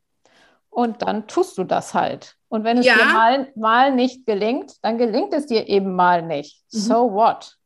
[0.71, 2.37] Und dann tust du das halt.
[2.49, 2.95] Und wenn es ja.
[2.95, 6.62] dir mal, mal nicht gelingt, dann gelingt es dir eben mal nicht.
[6.73, 6.79] Mhm.
[6.79, 7.57] So what?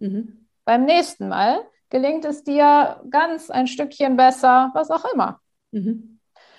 [0.00, 0.46] Mhm.
[0.64, 5.40] Beim nächsten Mal gelingt es dir ganz ein Stückchen besser, was auch immer.
[5.70, 6.18] Mhm.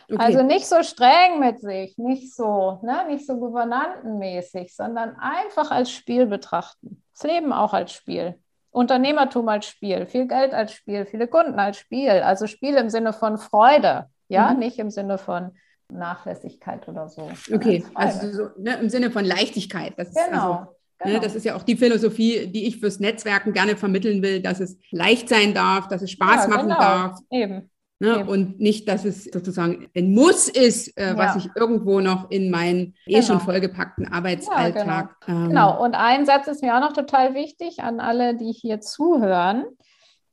[0.10, 0.22] Okay.
[0.22, 5.90] Also nicht so streng mit sich, nicht so, ne, nicht so gouvernantenmäßig, sondern einfach als
[5.90, 7.02] Spiel betrachten.
[7.14, 8.36] Das Leben auch als Spiel.
[8.72, 12.10] Unternehmertum als Spiel, viel Geld als Spiel, viele Kunden als Spiel.
[12.10, 14.60] Also Spiel im Sinne von Freude, ja, mhm.
[14.60, 15.52] nicht im Sinne von
[15.90, 17.30] Nachlässigkeit oder so.
[17.54, 19.94] Okay, also so, ne, im Sinne von Leichtigkeit.
[19.98, 20.26] Das genau.
[20.26, 20.68] Ist also
[21.04, 21.20] genau.
[21.20, 24.78] Das ist ja auch die Philosophie, die ich fürs Netzwerken gerne vermitteln will, dass es
[24.92, 26.80] leicht sein darf, dass es Spaß ja, machen genau.
[26.80, 27.20] darf.
[27.30, 27.70] Eben.
[28.02, 28.20] Ne?
[28.20, 28.30] Eben.
[28.30, 31.18] Und nicht, dass es sozusagen ein Muss ist, äh, ja.
[31.18, 33.20] was ich irgendwo noch in meinen genau.
[33.20, 33.46] eh schon genau.
[33.46, 35.18] vollgepackten Arbeitsalltag.
[35.28, 35.40] Ja, genau.
[35.40, 35.84] Ähm, genau.
[35.84, 39.66] Und ein Satz ist mir auch noch total wichtig an alle, die hier zuhören.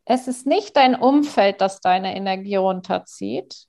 [0.06, 3.66] es ist nicht dein Umfeld, das deine Energie runterzieht,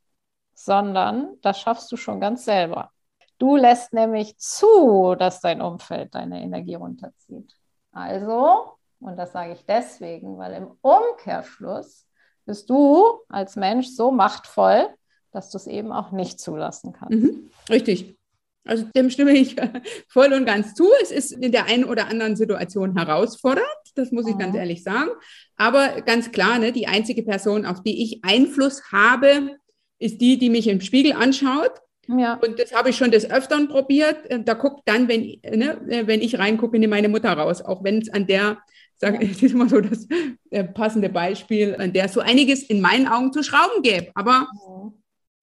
[0.53, 2.91] sondern das schaffst du schon ganz selber.
[3.39, 7.55] Du lässt nämlich zu, dass dein Umfeld deine Energie runterzieht.
[7.91, 12.05] Also, und das sage ich deswegen, weil im Umkehrschluss
[12.45, 14.87] bist du als Mensch so machtvoll,
[15.31, 17.17] dass du es eben auch nicht zulassen kannst.
[17.17, 18.17] Mhm, richtig.
[18.65, 19.55] Also dem stimme ich
[20.09, 20.87] voll und ganz zu.
[21.01, 24.39] Es ist in der einen oder anderen Situation herausfordernd, das muss ich mhm.
[24.39, 25.11] ganz ehrlich sagen.
[25.55, 29.57] Aber ganz klar, ne, die einzige Person, auf die ich Einfluss habe,
[29.97, 31.71] ist die, die mich im Spiegel anschaut.
[32.17, 32.39] Ja.
[32.43, 34.17] Und das habe ich schon des Öfteren probiert.
[34.45, 38.11] Da guckt dann, wenn, ne, wenn ich reingucke, in meine Mutter raus, auch wenn es
[38.11, 38.57] an der,
[38.95, 40.07] sag, das ist immer so das
[40.49, 44.11] äh, passende Beispiel, an der so einiges in meinen Augen zu schrauben gäbe.
[44.15, 44.93] Aber mhm.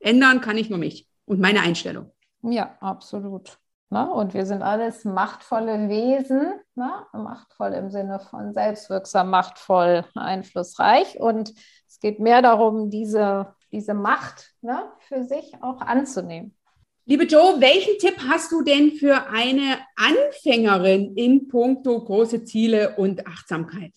[0.01, 2.11] ändern kann ich nur mich und meine Einstellung.
[2.43, 3.59] Ja, absolut.
[3.89, 4.13] Na, ne?
[4.13, 7.07] und wir sind alles machtvolle Wesen, na?
[7.13, 7.23] Ne?
[7.23, 11.21] machtvoll im Sinne von selbstwirksam, machtvoll, einflussreich.
[11.21, 11.53] Und
[11.87, 16.57] es geht mehr darum, diese, diese Macht ne, für sich auch anzunehmen.
[17.05, 23.27] Liebe Joe, welchen Tipp hast du denn für eine Anfängerin in puncto große Ziele und
[23.27, 23.93] Achtsamkeit?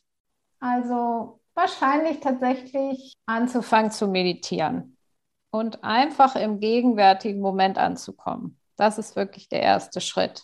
[0.59, 4.97] Also wahrscheinlich tatsächlich anzufangen zu meditieren
[5.49, 8.59] und einfach im gegenwärtigen Moment anzukommen.
[8.75, 10.43] Das ist wirklich der erste Schritt.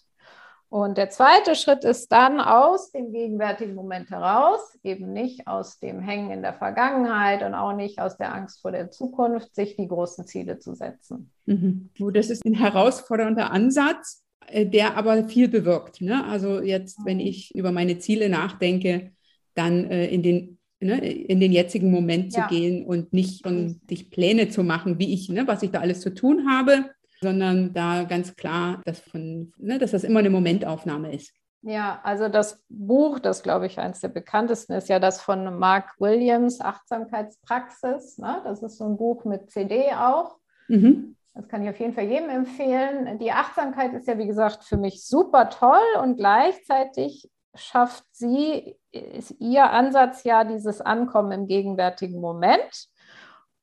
[0.75, 6.01] Und der zweite Schritt ist dann aus dem gegenwärtigen Moment heraus, eben nicht aus dem
[6.01, 9.87] Hängen in der Vergangenheit und auch nicht aus der Angst vor der Zukunft, sich die
[9.87, 11.31] großen Ziele zu setzen.
[11.45, 11.91] Mhm.
[12.11, 16.01] Das ist ein herausfordernder Ansatz, äh, der aber viel bewirkt.
[16.01, 16.25] Ne?
[16.25, 17.27] Also jetzt, wenn mhm.
[17.27, 19.13] ich über meine Ziele nachdenke,
[19.53, 22.49] dann äh, in den ne, in den jetzigen Moment ja.
[22.49, 25.79] zu gehen und nicht von sich Pläne zu machen, wie ich, ne, was ich da
[25.79, 26.89] alles zu tun habe,
[27.25, 31.33] sondern da ganz klar, dass, von, ne, dass das immer eine Momentaufnahme ist.
[31.67, 35.95] Ja, also das Buch, das glaube ich eines der bekanntesten ist, ja das von Mark
[35.99, 38.19] Williams, Achtsamkeitspraxis.
[38.19, 38.39] Ne?
[38.43, 40.37] Das ist so ein Buch mit CD auch.
[40.67, 41.15] Mhm.
[41.33, 43.17] Das kann ich auf jeden Fall jedem empfehlen.
[43.17, 49.35] Die Achtsamkeit ist ja, wie gesagt, für mich super toll und gleichzeitig schafft sie, ist
[49.39, 52.87] ihr Ansatz ja dieses Ankommen im gegenwärtigen Moment.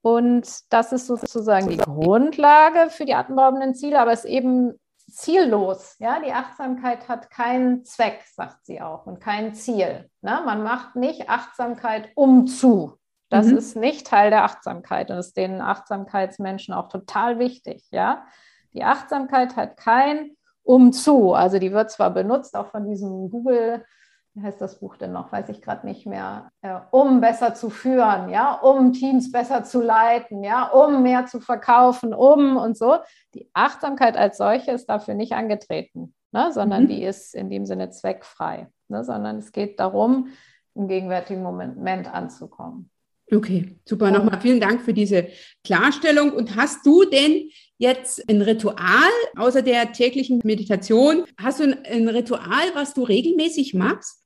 [0.02, 4.78] Und das ist sozusagen die Grundlage für die atemberaubenden Ziele, aber es ist eben
[5.08, 5.96] ziellos.
[5.98, 10.10] Ja, die Achtsamkeit hat keinen Zweck, sagt sie auch, und kein Ziel.
[10.20, 10.42] Ne?
[10.44, 12.98] Man macht nicht Achtsamkeit um zu.
[13.28, 13.56] Das mhm.
[13.56, 17.86] ist nicht Teil der Achtsamkeit und ist den Achtsamkeitsmenschen auch total wichtig.
[17.90, 18.24] Ja,
[18.74, 21.32] die Achtsamkeit hat kein um zu.
[21.32, 23.84] Also die wird zwar benutzt, auch von diesem Google,
[24.34, 27.68] wie heißt das Buch denn noch, weiß ich gerade nicht mehr, äh, um besser zu
[27.68, 32.98] führen, ja, um Teams besser zu leiten, ja, um mehr zu verkaufen, um und so.
[33.34, 36.88] Die Achtsamkeit als solche ist dafür nicht angetreten, ne, sondern mhm.
[36.88, 40.28] die ist in dem Sinne zweckfrei, ne, sondern es geht darum,
[40.74, 42.88] im gegenwärtigen Moment anzukommen.
[43.30, 44.10] Okay, super.
[44.10, 45.28] Nochmal vielen Dank für diese
[45.64, 46.32] Klarstellung.
[46.32, 51.24] Und hast du denn jetzt ein Ritual außer der täglichen Meditation?
[51.38, 54.21] Hast du ein, ein Ritual, was du regelmäßig machst?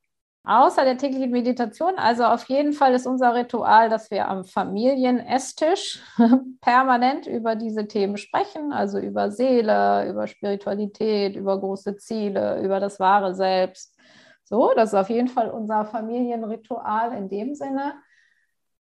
[0.48, 6.00] Außer der täglichen Meditation, also auf jeden Fall ist unser Ritual, dass wir am Familienesstisch
[6.60, 13.00] permanent über diese Themen sprechen, also über Seele, über Spiritualität, über große Ziele, über das
[13.00, 13.98] wahre Selbst.
[14.44, 17.94] So, das ist auf jeden Fall unser Familienritual in dem Sinne.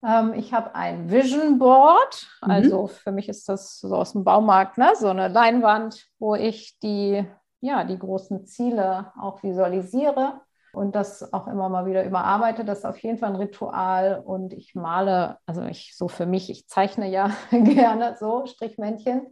[0.03, 2.51] Ähm, ich habe ein Vision Board, mhm.
[2.51, 4.93] also für mich ist das so aus dem Baumarkt, ne?
[4.99, 7.23] so eine Leinwand, wo ich die,
[7.61, 10.41] ja, die großen Ziele auch visualisiere
[10.73, 12.65] und das auch immer mal wieder überarbeite.
[12.65, 16.51] Das ist auf jeden Fall ein Ritual und ich male, also ich so für mich,
[16.51, 19.27] ich zeichne ja gerne so Strichmännchen.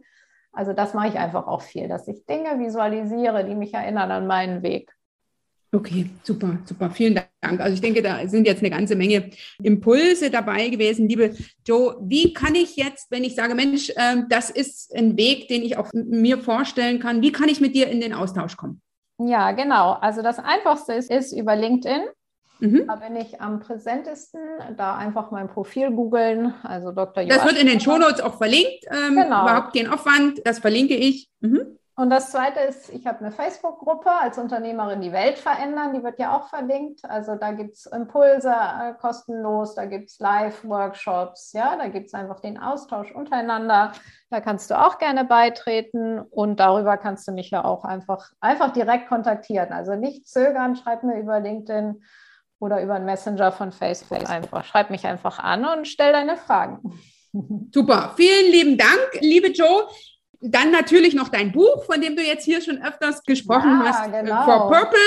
[0.51, 4.27] Also das mache ich einfach auch viel, dass ich Dinge visualisiere, die mich erinnern an
[4.27, 4.91] meinen Weg.
[5.71, 6.89] Okay, super, super.
[6.89, 7.61] Vielen Dank.
[7.61, 9.29] Also ich denke, da sind jetzt eine ganze Menge
[9.61, 11.07] Impulse dabei gewesen.
[11.07, 15.47] Liebe Joe, wie kann ich jetzt, wenn ich sage, Mensch, ähm, das ist ein Weg,
[15.47, 18.81] den ich auch mir vorstellen kann, wie kann ich mit dir in den Austausch kommen?
[19.19, 19.93] Ja, genau.
[19.93, 22.01] Also das Einfachste ist, ist über LinkedIn.
[22.59, 22.87] Mhm.
[22.87, 24.41] Da bin ich am präsentesten.
[24.77, 26.53] Da einfach mein Profil googeln.
[26.63, 27.25] Also Dr.
[27.25, 28.85] Das wird in den Shownotes auch verlinkt.
[28.91, 29.43] Ähm, genau.
[29.43, 30.41] Überhaupt kein Aufwand.
[30.45, 31.29] Das verlinke ich.
[31.39, 31.78] Mhm.
[31.99, 36.17] Und das Zweite ist, ich habe eine Facebook-Gruppe als Unternehmerin die Welt verändern, die wird
[36.17, 37.03] ja auch verlinkt.
[37.03, 42.13] Also da gibt es Impulse äh, kostenlos, da gibt es Live-Workshops, ja, da gibt es
[42.13, 43.91] einfach den Austausch untereinander.
[44.29, 48.71] Da kannst du auch gerne beitreten und darüber kannst du mich ja auch einfach, einfach
[48.71, 49.73] direkt kontaktieren.
[49.73, 52.01] Also nicht zögern, schreib mir über LinkedIn
[52.59, 54.63] oder über einen Messenger von Facebook einfach.
[54.63, 56.97] Schreib mich einfach an und stell deine Fragen.
[57.73, 59.85] Super, vielen lieben Dank, liebe Joe.
[60.41, 64.07] Dann natürlich noch dein Buch, von dem du jetzt hier schon öfters gesprochen ja, hast,
[64.07, 64.45] äh, genau.
[64.45, 64.99] For Purpose.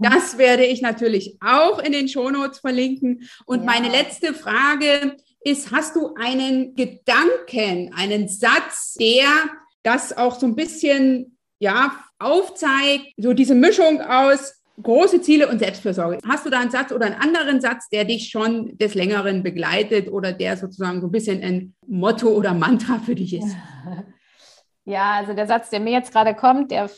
[0.02, 3.28] Das werde ich natürlich auch in den Shownotes verlinken.
[3.44, 3.66] Und ja.
[3.66, 9.26] meine letzte Frage ist, hast du einen Gedanken, einen Satz, der
[9.82, 16.18] das auch so ein bisschen ja, aufzeigt, so diese Mischung aus große Ziele und Selbstfürsorge.
[16.26, 20.10] Hast du da einen Satz oder einen anderen Satz, der dich schon des Längeren begleitet
[20.10, 23.54] oder der sozusagen so ein bisschen ein Motto oder Mantra für dich ist?
[24.84, 26.90] Ja, also der Satz, der mir jetzt gerade kommt, der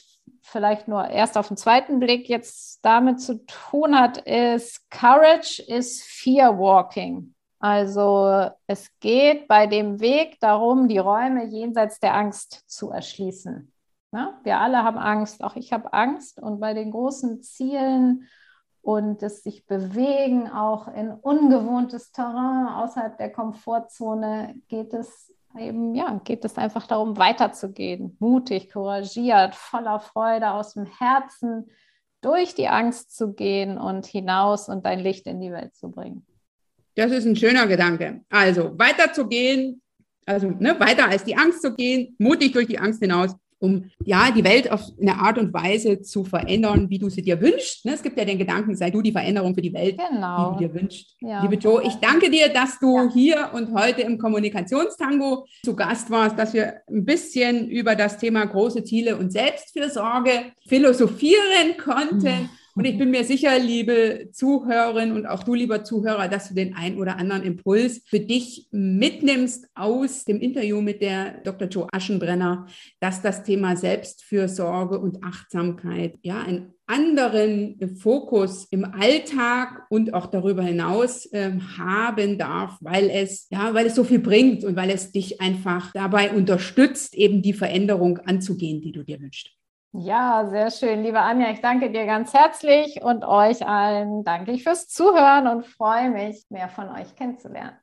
[0.43, 6.03] vielleicht nur erst auf den zweiten Blick jetzt damit zu tun hat, ist Courage is
[6.03, 7.35] Fear Walking.
[7.59, 13.73] Also es geht bei dem Weg darum, die Räume jenseits der Angst zu erschließen.
[14.13, 16.41] Ja, wir alle haben Angst, auch ich habe Angst.
[16.41, 18.29] Und bei den großen Zielen
[18.83, 26.21] und das sich bewegen, auch in ungewohntes Terrain außerhalb der Komfortzone, geht es eben, ja,
[26.25, 28.17] geht es einfach darum, weiterzugehen.
[28.19, 31.71] Mutig, couragiert, voller Freude, aus dem Herzen
[32.21, 36.27] durch die Angst zu gehen und hinaus und dein Licht in die Welt zu bringen.
[36.95, 38.21] Das ist ein schöner Gedanke.
[38.29, 39.83] Also weiterzugehen,
[40.27, 44.31] also ne, weiter als die Angst zu gehen, mutig durch die Angst hinaus um ja
[44.31, 47.85] die Welt auf eine Art und Weise zu verändern, wie du sie dir wünschst.
[47.85, 47.95] Ne?
[47.95, 50.57] Es gibt ja den Gedanken, sei du die Veränderung für die Welt, genau.
[50.59, 51.17] die du dir wünschst.
[51.21, 51.43] Ja.
[51.43, 53.11] Liebe Joe, ich danke dir, dass du ja.
[53.13, 58.45] hier und heute im Kommunikationstango zu Gast warst, dass wir ein bisschen über das Thema
[58.45, 62.43] große Ziele und Selbstfürsorge philosophieren konnten.
[62.43, 62.49] Mhm.
[62.75, 66.75] Und ich bin mir sicher, liebe Zuhörerinnen und auch du, lieber Zuhörer, dass du den
[66.75, 71.69] ein oder anderen Impuls für dich mitnimmst aus dem Interview mit der Dr.
[71.69, 72.67] Joe Aschenbrenner,
[72.99, 80.63] dass das Thema Selbstfürsorge und Achtsamkeit ja einen anderen Fokus im Alltag und auch darüber
[80.63, 85.13] hinaus äh, haben darf, weil es ja, weil es so viel bringt und weil es
[85.13, 89.51] dich einfach dabei unterstützt, eben die Veränderung anzugehen, die du dir wünschst.
[89.95, 91.51] Ja, sehr schön, liebe Anja.
[91.51, 96.47] Ich danke dir ganz herzlich und euch allen danke ich fürs Zuhören und freue mich,
[96.49, 97.77] mehr von euch kennenzulernen.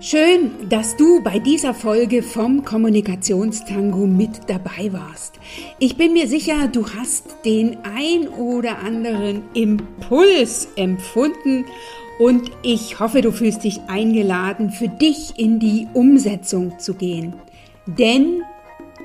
[0.00, 5.38] Schön, dass du bei dieser Folge vom Kommunikationstango mit dabei warst.
[5.78, 11.66] Ich bin mir sicher, du hast den ein oder anderen Impuls empfunden
[12.18, 17.34] und ich hoffe, du fühlst dich eingeladen, für dich in die Umsetzung zu gehen.
[17.86, 18.42] Denn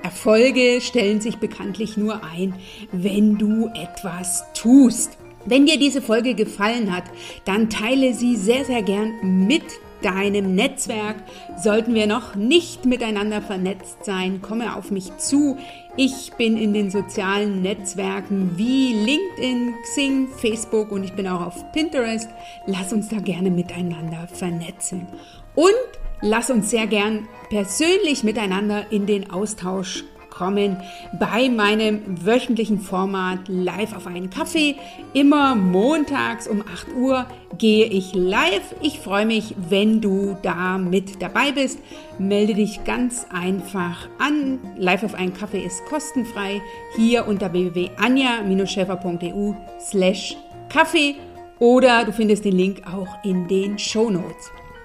[0.03, 2.55] Erfolge stellen sich bekanntlich nur ein,
[2.91, 5.17] wenn du etwas tust.
[5.45, 7.05] Wenn dir diese Folge gefallen hat,
[7.45, 9.63] dann teile sie sehr, sehr gern mit
[10.01, 11.15] deinem Netzwerk.
[11.57, 15.57] Sollten wir noch nicht miteinander vernetzt sein, komme auf mich zu.
[15.95, 21.71] Ich bin in den sozialen Netzwerken wie LinkedIn, Xing, Facebook und ich bin auch auf
[21.71, 22.29] Pinterest.
[22.65, 25.07] Lass uns da gerne miteinander vernetzen.
[25.55, 25.73] Und
[26.22, 30.03] lass uns sehr gern persönlich miteinander in den Austausch
[30.38, 30.78] kommen
[31.20, 34.76] bei meinem wöchentlichen Format Live auf einen Kaffee.
[35.13, 37.26] Immer montags um 8 Uhr
[37.57, 38.76] gehe ich live.
[38.82, 41.80] Ich freue mich, wenn du da mit dabei bist.
[42.20, 44.59] Melde dich ganz einfach an.
[44.78, 46.61] Live auf einen Kaffee ist kostenfrei.
[46.95, 50.38] Hier unter www.anja-schäfer.eu slash
[50.70, 51.15] Kaffee
[51.59, 54.51] oder du findest den Link auch in den Show Notes.